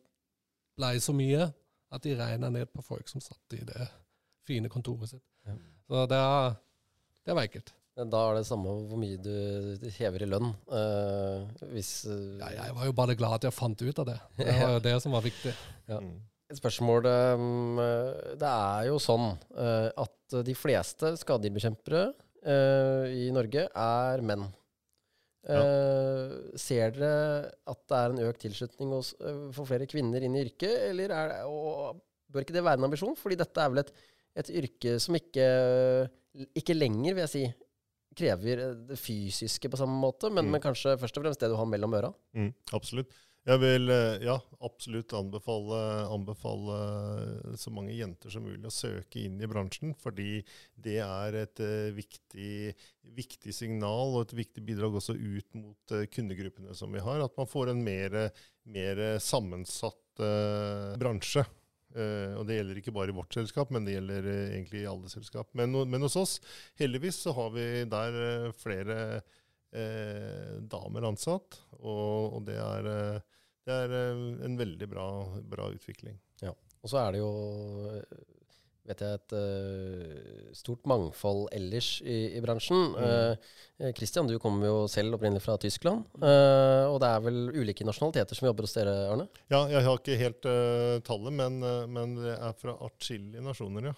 ble 0.76 0.92
så 1.02 1.14
mye 1.16 1.48
at 1.94 2.02
de 2.04 2.14
regna 2.18 2.50
ned 2.52 2.68
på 2.74 2.84
folk 2.84 3.08
som 3.08 3.22
satt 3.24 3.56
i 3.56 3.62
det 3.66 3.88
fine 4.46 4.68
kontoret 4.70 5.10
sitt. 5.14 5.24
Ja. 5.46 5.54
Så 5.86 6.06
det, 6.10 6.18
er- 6.20 6.56
det 7.26 7.34
var 7.38 7.48
ekkelt. 7.48 7.72
Da 7.96 8.20
er 8.28 8.34
det 8.36 8.44
samme 8.44 8.68
hvor 8.90 8.98
mye 9.00 9.16
du 9.16 9.86
hever 9.96 10.26
i 10.26 10.28
lønn. 10.28 10.50
Uh, 10.68 11.46
hvis 11.72 12.02
uh, 12.04 12.36
Ja, 12.42 12.50
jeg 12.58 12.74
var 12.76 12.90
jo 12.90 12.92
bare 12.98 13.16
glad 13.16 13.38
at 13.38 13.46
jeg 13.48 13.56
fant 13.56 13.80
ut 13.80 14.00
av 14.02 14.10
det. 14.10 14.18
Det 14.42 14.56
var 14.60 14.74
jo 14.76 14.82
det 14.84 14.96
som 15.02 15.16
var 15.16 15.24
viktig. 15.24 15.54
Ja. 15.88 16.02
Mm. 16.04 16.18
Et 16.46 16.60
spørsmål 16.60 17.08
um, 17.10 17.78
eh, 17.82 18.34
Det 18.38 18.46
er 18.46 18.84
jo 18.86 19.00
sånn 19.02 19.32
eh, 19.58 19.88
at 19.98 20.36
de 20.46 20.54
fleste 20.54 21.10
skadedyrbekjempere 21.18 22.02
eh, 22.46 23.16
i 23.24 23.24
Norge 23.34 23.64
er 23.66 24.22
menn. 24.22 24.44
Eh, 25.46 26.32
ser 26.58 26.90
dere 26.96 27.52
at 27.70 27.80
det 27.86 27.98
er 28.00 28.14
en 28.14 28.24
økt 28.26 28.40
tilslutning 28.42 28.90
hos, 28.96 29.12
uh, 29.20 29.46
for 29.54 29.68
flere 29.68 29.86
kvinner 29.86 30.24
inn 30.26 30.34
i 30.34 30.42
yrket, 30.42 30.72
eller 30.90 31.12
er 31.14 31.28
det, 31.30 31.36
og 31.46 32.00
bør 32.32 32.42
ikke 32.42 32.56
det 32.56 32.64
være 32.66 32.80
en 32.80 32.88
ambisjon? 32.88 33.14
Fordi 33.20 33.38
dette 33.38 33.62
er 33.62 33.70
vel 33.70 33.84
et, 33.84 33.92
et 34.42 34.50
yrke 34.62 34.96
som 35.02 35.14
ikke, 35.14 35.46
ikke 36.58 36.74
lenger, 36.76 37.14
vil 37.14 37.24
jeg 37.26 37.32
si, 37.34 37.44
krever 38.16 38.62
det 38.88 38.98
fysiske 38.98 39.70
på 39.70 39.78
samme 39.78 39.94
måte, 40.00 40.30
men, 40.32 40.46
Mm. 40.46 40.56
men 40.56 40.60
kanskje 40.64 40.96
først 40.98 41.18
og 41.18 41.22
fremst 41.26 41.40
det 41.40 41.50
du 41.52 41.56
har 41.60 41.68
mellom 41.68 41.94
øra? 41.94 42.10
Mm, 42.34 42.50
absolutt. 42.72 43.12
Jeg 43.46 43.60
vil 43.62 43.90
eh, 43.94 44.24
ja, 44.26 44.34
absolutt 44.66 45.12
anbefale, 45.14 45.78
anbefale 46.10 46.78
så 47.54 47.70
mange 47.70 47.94
jenter 47.94 48.32
som 48.32 48.42
mulig 48.42 48.66
å 48.66 48.74
søke 48.74 49.22
inn 49.22 49.36
i 49.38 49.46
bransjen, 49.50 49.92
fordi 50.02 50.40
det 50.74 50.96
er 51.04 51.38
et 51.44 51.62
eh, 51.62 51.92
viktig, 51.94 52.72
viktig 53.14 53.54
signal 53.54 54.16
og 54.16 54.24
et 54.24 54.34
viktig 54.40 54.64
bidrag 54.66 54.98
også 54.98 55.14
ut 55.14 55.46
mot 55.54 55.94
eh, 55.94 56.08
kundegruppene 56.10 56.74
som 56.74 56.90
vi 56.90 57.04
har. 57.06 57.22
At 57.22 57.38
man 57.38 57.46
får 57.50 57.70
en 57.70 57.84
mer, 57.86 58.18
mer 58.66 59.04
sammensatt 59.22 60.02
uh, 60.18 60.96
bransje. 60.98 61.46
Uh, 61.96 62.34
og 62.36 62.48
det 62.48 62.58
gjelder 62.58 62.82
ikke 62.82 62.92
bare 62.92 63.12
i 63.12 63.16
vårt 63.16 63.32
selskap, 63.38 63.70
men 63.72 63.86
det 63.86 63.94
gjelder 63.94 64.26
uh, 64.26 64.42
egentlig 64.50 64.82
i 64.82 64.90
alle 64.90 65.08
selskap. 65.12 65.48
Men, 65.56 65.76
men 65.86 66.02
hos 66.04 66.18
oss, 66.18 66.36
heldigvis, 66.82 67.22
så 67.24 67.32
har 67.38 67.54
vi 67.54 67.66
der 67.94 68.18
eh, 68.26 68.52
flere 68.58 68.98
eh, 69.72 70.58
damer 70.66 71.08
ansatt, 71.08 71.60
og, 71.78 72.36
og 72.36 72.44
det 72.48 72.58
er, 72.60 72.90
eh, 72.90 73.35
det 73.66 73.74
er 73.74 73.98
eh, 73.98 74.24
en 74.46 74.56
veldig 74.58 74.88
bra, 74.90 75.10
bra 75.50 75.68
utvikling. 75.74 76.18
Og 76.86 76.90
så 76.92 77.00
er 77.02 77.16
det 77.16 77.18
jo, 77.18 77.30
eh, 77.90 78.18
vet 78.86 79.00
jeg, 79.02 79.18
et 79.18 79.32
uh, 79.34 80.50
stort 80.54 80.84
mangfold 80.86 81.48
ellers 81.56 81.88
i, 82.06 82.36
i 82.38 82.42
bransjen. 82.44 82.92
Mm. 82.94 83.40
Uh, 83.82 83.88
Christian, 83.98 84.28
du 84.30 84.36
kommer 84.38 84.68
jo 84.68 84.76
selv 84.86 85.16
opprinnelig 85.16 85.42
fra 85.42 85.56
Tyskland. 85.58 86.04
Uh, 86.22 86.86
og 86.92 87.00
det 87.02 87.08
er 87.10 87.24
vel 87.24 87.40
ulike 87.56 87.88
nasjonaliteter 87.88 88.38
som 88.38 88.46
jobber 88.46 88.68
hos 88.68 88.76
dere, 88.76 88.94
Arne? 89.10 89.26
Ja, 89.50 89.64
jeg 89.72 89.82
har 89.88 89.98
ikke 89.98 90.20
helt 90.20 90.46
tallet, 91.08 91.34
men, 91.42 91.58
men 91.90 92.14
det 92.20 92.36
er 92.36 92.54
fra 92.60 92.76
atskillige 92.86 93.42
nasjoner, 93.42 93.90
ja. 93.90 93.96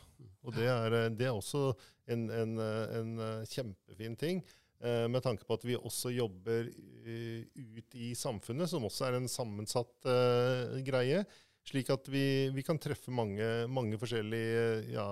Og 0.49 0.57
det 0.57 0.71
er, 0.73 0.97
det 1.13 1.29
er 1.29 1.37
også 1.37 1.75
en, 2.09 2.25
en, 2.33 2.57
en 2.63 3.13
kjempefin 3.53 4.17
ting. 4.17 4.41
Eh, 4.83 5.07
Med 5.11 5.23
tanke 5.25 5.47
på 5.47 5.59
at 5.59 5.67
vi 5.67 5.77
også 5.79 6.13
jobber 6.15 6.69
eh, 6.69 7.45
ut 7.55 7.95
i 7.99 8.15
samfunnet, 8.19 8.71
som 8.71 8.87
også 8.89 9.09
er 9.09 9.19
en 9.19 9.31
sammensatt 9.31 10.09
eh, 10.09 10.79
greie. 10.87 11.25
Slik 11.69 11.91
at 11.93 12.09
vi, 12.09 12.49
vi 12.55 12.65
kan 12.65 12.81
treffe 12.81 13.13
mange, 13.13 13.45
mange 13.69 13.99
forskjellige 14.01 14.93
ja, 14.95 15.09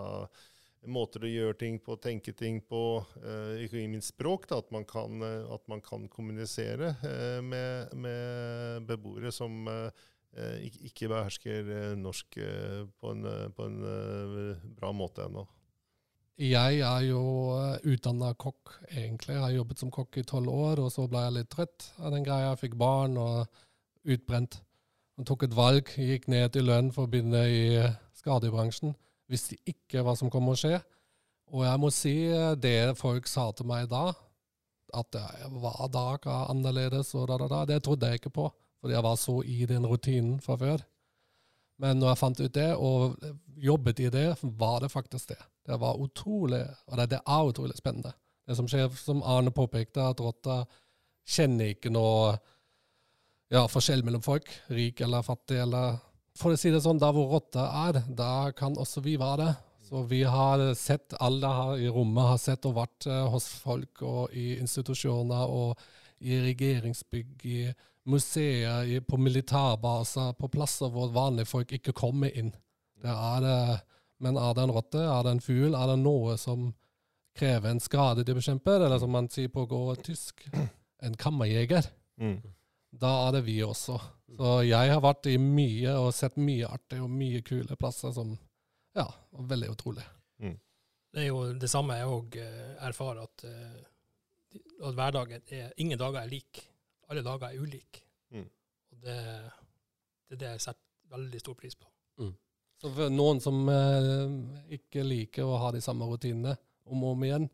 måter 0.88 1.26
å 1.26 1.31
gjøre 1.31 1.59
ting 1.61 1.76
på, 1.85 1.98
tenke 2.00 2.33
ting 2.33 2.62
på. 2.64 2.81
ikke 3.61 3.83
minst 3.92 4.14
språk. 4.14 4.46
Da, 4.48 4.62
at, 4.62 4.70
man 4.72 4.87
kan, 4.88 5.20
at 5.52 5.66
man 5.68 5.83
kan 5.85 6.07
kommunisere 6.09 6.94
med, 7.44 7.92
med 7.92 8.88
beboere 8.88 9.35
som 9.35 9.68
ikke- 10.64 11.11
behersker 11.12 11.68
eh, 11.74 11.92
norsk 12.00 12.40
på 13.00 13.12
en, 13.12 13.29
på 13.52 13.68
en 13.68 13.79
bra 14.79 14.94
måte 14.96 15.29
ennå. 15.29 15.44
Jeg 16.37 16.83
er 16.85 17.05
jo 17.09 17.20
utdanna 17.88 18.35
kokk, 18.37 18.75
egentlig. 18.90 19.33
Jeg 19.33 19.40
har 19.40 19.55
jobbet 19.55 19.81
som 19.81 19.90
kokk 19.90 20.18
i 20.20 20.25
tolv 20.29 20.53
år, 20.53 20.83
og 20.85 20.90
så 20.92 21.07
ble 21.09 21.22
jeg 21.25 21.33
litt 21.33 21.49
trøtt 21.49 21.87
av 21.96 22.12
den 22.12 22.27
greia. 22.27 22.51
Jeg 22.51 22.61
fikk 22.61 22.75
barn 22.77 23.16
og 23.16 23.46
utbrent. 24.05 24.59
Jeg 25.16 25.29
tok 25.31 25.46
et 25.46 25.57
valg, 25.57 25.94
gikk 25.96 26.29
ned 26.29 26.59
i 26.61 26.64
lønn 26.66 26.92
for 26.92 27.07
å 27.07 27.11
begynne 27.11 27.40
i 27.49 27.62
skadebransjen. 28.20 28.92
Visste 29.33 29.57
ikke 29.64 30.05
hva 30.05 30.12
som 30.18 30.29
kom 30.29 30.53
å 30.53 30.59
skje. 30.61 30.77
Og 31.57 31.64
jeg 31.64 31.81
må 31.81 31.92
si 31.94 32.14
det 32.61 32.99
folk 33.01 33.33
sa 33.33 33.49
til 33.57 33.70
meg 33.72 33.88
da, 33.88 34.11
at 34.92 35.16
hver 35.16 35.88
dag 35.88 36.29
er 36.29 36.53
annerledes, 36.53 37.16
og 37.16 37.31
da, 37.33 37.40
da, 37.40 37.49
da, 37.49 37.64
det 37.72 37.81
trodde 37.87 38.12
jeg 38.12 38.20
ikke 38.20 38.37
på. 38.42 38.51
Fordi 38.85 38.92
jeg 38.92 39.09
var 39.09 39.16
så 39.25 39.40
i 39.40 39.64
den 39.72 39.88
rutinen 39.88 40.37
fra 40.44 40.61
før. 40.61 40.85
Men 41.81 41.96
når 41.96 42.12
jeg 42.12 42.25
fant 42.27 42.44
ut 42.44 42.57
det, 42.61 42.70
og 42.77 43.16
jobbet 43.57 44.05
i 44.05 44.12
det, 44.12 44.31
var 44.61 44.83
det 44.85 44.92
faktisk 44.92 45.33
det. 45.33 45.40
Det 45.66 45.79
var 45.83 45.98
utrolig, 46.02 46.62
og 46.87 46.98
det, 47.00 47.11
det 47.14 47.20
er 47.20 47.50
utrolig 47.50 47.76
spennende. 47.79 48.12
Det 48.46 48.55
som 48.59 48.68
skjer, 48.70 48.90
som 48.94 49.24
Arne 49.26 49.50
påpekte, 49.50 50.05
at 50.07 50.20
rotta 50.22 50.61
kjenner 51.26 51.72
ikke 51.74 51.90
noe 51.90 52.37
ja, 53.50 53.64
forskjell 53.70 54.05
mellom 54.07 54.22
folk. 54.22 54.48
Rik 54.70 55.02
eller 55.02 55.26
fattig, 55.26 55.59
eller 55.64 55.98
For 56.37 56.52
å 56.52 56.59
si 56.61 56.68
det 56.68 56.83
sånn, 56.85 57.00
der 57.00 57.14
hvor 57.16 57.31
rotta 57.33 57.62
er, 57.88 58.02
da 58.12 58.52
kan 58.52 58.74
også 58.76 59.00
vi 59.00 59.14
være 59.16 59.40
det. 59.40 59.52
Så 59.87 60.02
vi 60.11 60.20
har 60.26 60.61
sett, 60.74 61.14
alle 61.22 61.48
her 61.48 61.83
i 61.87 61.90
rommet 61.94 62.26
har 62.26 62.40
sett 62.42 62.66
og 62.68 62.74
vært 62.76 63.07
uh, 63.07 63.24
hos 63.33 63.46
folk 63.62 64.02
og 64.02 64.35
i 64.35 64.59
institusjoner 64.59 65.46
og 65.46 65.79
i 66.26 66.40
regjeringsbygg, 66.42 67.44
i 67.46 67.61
museer, 68.11 68.90
på 69.07 69.18
militærbaser, 69.18 70.35
på 70.38 70.50
plasser 70.50 70.90
hvor 70.92 71.12
vanlige 71.14 71.48
folk 71.50 71.72
ikke 71.79 71.94
kommer 71.96 72.35
inn. 72.35 72.50
Det 73.02 73.14
er 73.14 73.40
det, 73.44 73.59
men 74.22 74.38
er 74.40 74.57
det 74.57 74.64
en 74.64 74.74
rotte, 74.74 75.02
er 75.02 75.22
det 75.26 75.37
en 75.37 75.44
fugl, 75.44 75.76
er 75.76 75.92
det 75.92 75.96
noe 76.00 76.37
som 76.40 76.70
krever 77.37 77.70
en 77.70 77.83
skade 77.83 78.24
de 78.24 78.37
bekjemper, 78.37 78.87
eller 78.87 79.00
som 79.02 79.12
man 79.12 79.29
sier 79.33 79.52
på 79.52 79.66
gå 79.68 79.83
tysk, 80.07 80.46
en 81.05 81.18
kammerjeger? 81.20 81.90
Mm 82.20 82.38
da 83.00 83.12
er 83.26 83.33
det 83.37 83.42
vi 83.46 83.57
også. 83.64 83.96
Så 84.37 84.52
jeg 84.66 84.92
har 84.92 85.02
vært 85.05 85.29
i 85.31 85.37
mye 85.40 85.96
og 86.00 86.12
sett 86.14 86.38
mye 86.40 86.68
artig 86.68 87.00
og 87.02 87.12
mye 87.12 87.42
kule 87.46 87.76
plasser 87.79 88.14
som 88.16 88.35
ja, 88.96 89.07
veldig 89.52 89.70
utrolig. 89.72 90.05
Mm. 90.42 90.57
Det 91.12 91.22
er 91.22 91.29
jo 91.29 91.42
det 91.61 91.70
samme 91.72 91.98
jeg 91.98 92.09
òg 92.12 92.38
eh, 92.40 92.72
erfarer, 92.88 93.22
at, 93.24 93.44
eh, 93.48 94.64
at 94.88 94.96
hverdagen 94.96 95.52
er 95.52 95.72
Ingen 95.83 96.00
dager 96.00 96.22
er 96.22 96.33
lik. 96.33 96.62
Alle 97.11 97.22
dager 97.24 97.50
er 97.50 97.62
ulike. 97.62 98.02
Mm. 98.35 98.48
Og 98.92 99.05
det, 99.05 99.18
det 100.26 100.37
er 100.37 100.42
det 100.42 100.52
jeg 100.55 100.64
setter 100.66 101.16
veldig 101.16 101.40
stor 101.40 101.59
pris 101.61 101.76
på. 101.79 101.88
Mm. 102.20 102.33
For 102.87 103.11
noen 103.11 103.40
som 103.42 103.66
eh, 103.72 104.77
ikke 104.77 105.03
liker 105.03 105.46
å 105.46 105.59
ha 105.59 105.72
de 105.75 105.83
samme 105.83 106.07
rutinene 106.07 106.55
om 106.87 107.03
og 107.03 107.16
om 107.16 107.25
igjen, 107.27 107.49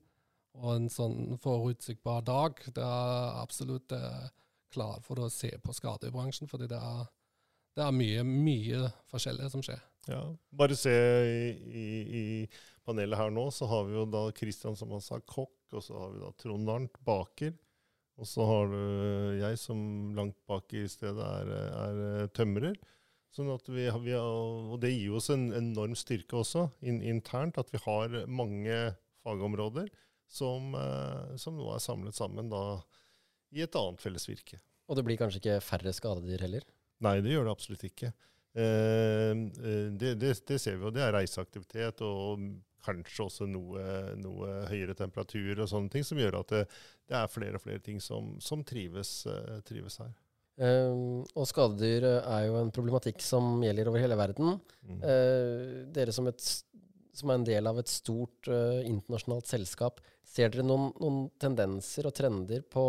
og 0.61 0.75
en 0.75 0.91
sånn 0.93 1.39
forutsiktbar 1.41 2.25
dag, 2.27 2.59
det 2.77 2.85
er 2.85 3.39
absolutt 3.41 3.95
eh, 3.97 4.27
klar 4.73 5.01
for 5.07 5.23
å 5.25 5.31
se 5.33 5.51
på 5.63 5.73
skadebransjen, 5.77 6.51
fordi 6.51 6.69
det 6.69 6.81
er, 6.81 7.09
det 7.79 7.87
er 7.87 7.97
mye, 7.97 8.27
mye 8.29 8.93
forskjellig 9.13 9.49
som 9.55 9.65
skjer. 9.65 9.81
Ja, 10.11 10.21
Bare 10.53 10.77
se 10.77 10.93
i, 10.93 11.51
i, 11.81 11.89
i, 12.21 12.25
panelet 12.85 13.21
her 13.21 13.33
nå, 13.33 13.47
så 13.55 13.69
har 13.71 13.87
vi 13.89 13.97
jo 13.97 14.07
da 14.11 14.27
Kristian 14.37 14.77
som 14.77 14.93
han 14.93 15.05
sa, 15.05 15.21
kokk, 15.23 15.57
og 15.73 15.85
så 15.87 15.97
har 15.97 16.13
vi 16.13 16.25
da 16.25 16.33
Trond 16.43 16.73
Arnt, 16.75 16.99
baker. 17.07 17.55
Og 18.21 18.29
så 18.29 18.45
har 18.45 18.69
du 18.69 18.81
jeg 19.41 19.57
som 19.57 19.79
langt 20.17 20.37
bak 20.51 20.75
i 20.77 20.85
stedet 20.91 21.29
er, 21.41 21.53
er 21.87 22.33
tømrer. 22.37 22.77
Sånn 23.33 23.49
vi, 23.73 23.87
vi 24.05 24.13
har, 24.13 24.23
og 24.23 24.77
det 24.83 24.91
gir 24.93 25.15
oss 25.17 25.31
en 25.33 25.49
enorm 25.57 25.95
styrke 25.97 26.37
også 26.43 26.67
in, 26.85 27.01
internt, 27.01 27.57
at 27.57 27.71
vi 27.73 27.81
har 27.81 28.19
mange 28.29 28.77
fagområder 29.25 29.89
som, 30.33 30.75
eh, 30.75 31.37
som 31.37 31.57
nå 31.57 31.69
er 31.75 31.81
samlet 31.83 32.17
sammen 32.17 32.51
da 32.53 32.83
i 33.53 33.63
et 33.65 33.79
annet 33.79 34.03
felles 34.03 34.29
virke. 34.29 34.59
Og 34.89 34.99
det 34.99 35.05
blir 35.07 35.21
kanskje 35.21 35.41
ikke 35.43 35.63
færre 35.65 35.93
skadedyr 35.95 36.45
heller? 36.45 36.67
Nei, 37.05 37.19
det 37.25 37.33
gjør 37.35 37.49
det 37.49 37.55
absolutt 37.55 37.87
ikke. 37.89 38.13
Eh, 38.53 39.33
eh, 39.33 39.89
det, 39.97 40.15
det, 40.21 40.35
det, 40.49 40.59
ser 40.61 40.77
vi 40.79 40.89
jo. 40.89 40.93
Det 40.95 41.05
er 41.05 41.15
reiseaktivitet 41.17 42.05
og 42.07 42.45
kanskje 42.83 43.29
også 43.29 43.47
noe, 43.47 43.85
noe, 44.19 44.51
høyere 44.69 44.97
temperatur 44.99 45.63
og 45.63 45.71
sånne 45.71 45.93
ting 45.93 46.05
som 46.05 46.19
gjør 46.19 46.41
at 46.41 46.53
det, 46.53 46.63
det 47.09 47.17
er 47.17 47.31
flere 47.31 47.61
og 47.61 47.65
flere 47.65 47.85
ting 47.85 48.01
som, 48.03 48.35
som 48.43 48.65
trives, 48.67 49.23
trives, 49.69 50.01
her. 50.03 50.13
Um, 50.61 51.23
og 51.33 51.47
skadedyr 51.49 52.05
er 52.21 52.43
jo 52.47 52.59
en 52.61 52.73
problematikk 52.75 53.23
som 53.25 53.63
gjelder 53.65 53.89
over 53.89 54.03
hele 54.05 54.19
verden. 54.21 54.59
Mm. 54.85 54.99
Uh, 55.01 55.79
dere 55.97 56.15
som, 56.15 56.29
et, 56.29 56.45
som, 57.17 57.33
er 57.33 57.41
en 57.41 57.47
del 57.49 57.71
av 57.71 57.81
et 57.81 57.91
stort 57.91 58.51
uh, 58.53 58.81
internasjonalt 58.87 59.51
selskap, 59.51 60.03
Ser 60.33 60.49
dere 60.49 60.63
noen, 60.65 60.95
noen, 60.97 61.27
tendenser 61.37 62.07
og 62.09 62.15
trender 62.17 62.63
på 62.73 62.83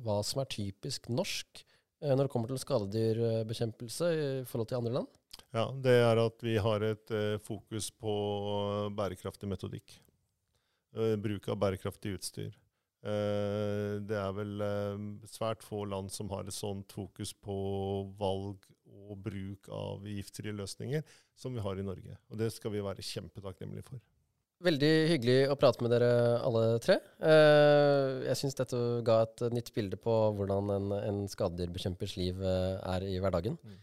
hva 0.00 0.22
som 0.24 0.40
er 0.40 0.48
typisk 0.48 1.10
norsk 1.12 1.60
uh, 1.60 2.14
når 2.14 2.22
det 2.22 2.32
kommer 2.32 2.48
til 2.48 2.62
skadedyrbekjempelse 2.62 4.08
i 4.14 4.24
forhold 4.48 4.70
til 4.70 4.78
andre 4.78 4.94
land? 4.94 5.10
Ja, 5.54 5.68
det 5.70 5.94
er 6.02 6.18
at 6.18 6.42
vi 6.42 6.56
har 6.58 6.82
et 6.82 7.12
eh, 7.14 7.36
fokus 7.42 7.90
på 7.94 8.12
bærekraftig 8.96 9.48
metodikk. 9.50 9.96
Eh, 10.94 11.14
bruk 11.20 11.46
av 11.50 11.60
bærekraftig 11.62 12.16
utstyr. 12.16 12.56
Eh, 13.04 14.00
det 14.08 14.16
er 14.16 14.32
vel 14.32 14.64
eh, 14.64 15.02
svært 15.28 15.64
få 15.64 15.82
land 15.90 16.08
som 16.12 16.30
har 16.32 16.46
et 16.48 16.56
sånt 16.56 16.94
fokus 16.96 17.34
på 17.36 17.56
valg 18.16 18.64
og 19.04 19.18
bruk 19.20 19.68
av 19.74 20.06
giftfrie 20.08 20.54
løsninger 20.56 21.04
som 21.36 21.52
vi 21.52 21.60
har 21.60 21.76
i 21.76 21.84
Norge. 21.84 22.16
Og 22.32 22.40
det 22.40 22.48
skal 22.54 22.72
vi 22.72 22.84
være 22.84 23.04
kjempetakknemlige 23.04 23.90
for. 23.90 24.00
Veldig 24.64 24.92
hyggelig 25.10 25.38
å 25.52 25.56
prate 25.60 25.84
med 25.84 25.92
dere 25.92 26.10
alle 26.40 26.78
tre. 26.80 26.96
Eh, 27.20 28.24
jeg 28.30 28.40
syns 28.40 28.56
dette 28.56 28.80
ga 29.04 29.18
et 29.26 29.44
nytt 29.52 29.68
bilde 29.76 30.00
på 30.00 30.14
hvordan 30.38 30.72
en, 30.72 30.94
en 31.02 31.20
skadedyrbekjempers 31.28 32.16
liv 32.16 32.40
er 32.40 33.04
i 33.04 33.18
hverdagen. 33.20 33.58
Mm. 33.60 33.80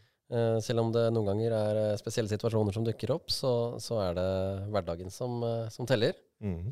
Selv 0.64 0.80
om 0.80 0.94
det 0.96 1.10
noen 1.12 1.28
ganger 1.28 1.54
er 1.58 1.78
spesielle 2.00 2.32
situasjoner 2.32 2.72
som 2.72 2.86
dukker 2.88 3.12
opp, 3.12 3.28
så, 3.36 3.76
så 3.84 3.98
er 4.00 4.16
det 4.16 4.30
hverdagen 4.72 5.12
som, 5.12 5.44
som 5.76 5.90
teller. 5.90 6.16
Mm. 6.40 6.72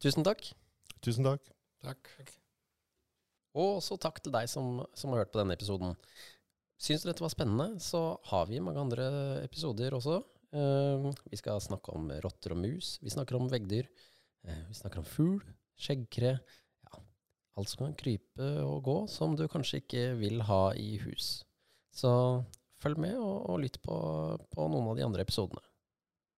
Tusen 0.00 0.22
takk. 0.22 0.46
Tusen 1.02 1.26
takk. 1.82 2.12
Takk. 2.18 2.32
Og 3.58 3.82
så 3.84 3.98
takk 4.00 4.20
til 4.24 4.32
deg 4.32 4.48
som, 4.48 4.80
som 4.96 5.12
har 5.12 5.24
hørt 5.24 5.32
på 5.34 5.40
denne 5.42 5.56
episoden. 5.56 5.96
Syns 6.82 7.04
du 7.04 7.10
dette 7.10 7.22
var 7.22 7.32
spennende, 7.32 7.76
så 7.82 8.16
har 8.30 8.48
vi 8.48 8.62
mange 8.64 8.80
andre 8.80 9.06
episoder 9.42 9.94
også. 9.94 10.22
Uh, 10.52 11.12
vi 11.30 11.38
skal 11.40 11.60
snakke 11.62 11.94
om 11.94 12.10
rotter 12.24 12.56
og 12.56 12.62
mus. 12.64 12.96
Vi 13.04 13.12
snakker 13.12 13.38
om 13.38 13.50
veggdyr. 13.52 13.86
Uh, 14.48 14.64
vi 14.70 14.78
snakker 14.80 15.02
om 15.02 15.08
fugl, 15.08 15.44
skjeggkre. 15.78 16.32
Ja, 16.88 17.02
alt 17.60 17.70
som 17.70 17.84
kan 17.84 17.96
krype 17.98 18.48
og 18.64 18.82
gå, 18.88 18.96
som 19.12 19.36
du 19.38 19.46
kanskje 19.52 19.82
ikke 19.82 20.06
vil 20.20 20.42
ha 20.48 20.64
i 20.74 20.96
hus. 21.04 21.42
Så 21.94 22.10
følg 22.82 22.98
med, 23.04 23.14
og, 23.20 23.36
og 23.52 23.62
lytt 23.62 23.78
på, 23.84 23.96
på 24.50 24.70
noen 24.72 24.90
av 24.90 24.98
de 24.98 25.06
andre 25.06 25.24
episodene. 25.28 25.62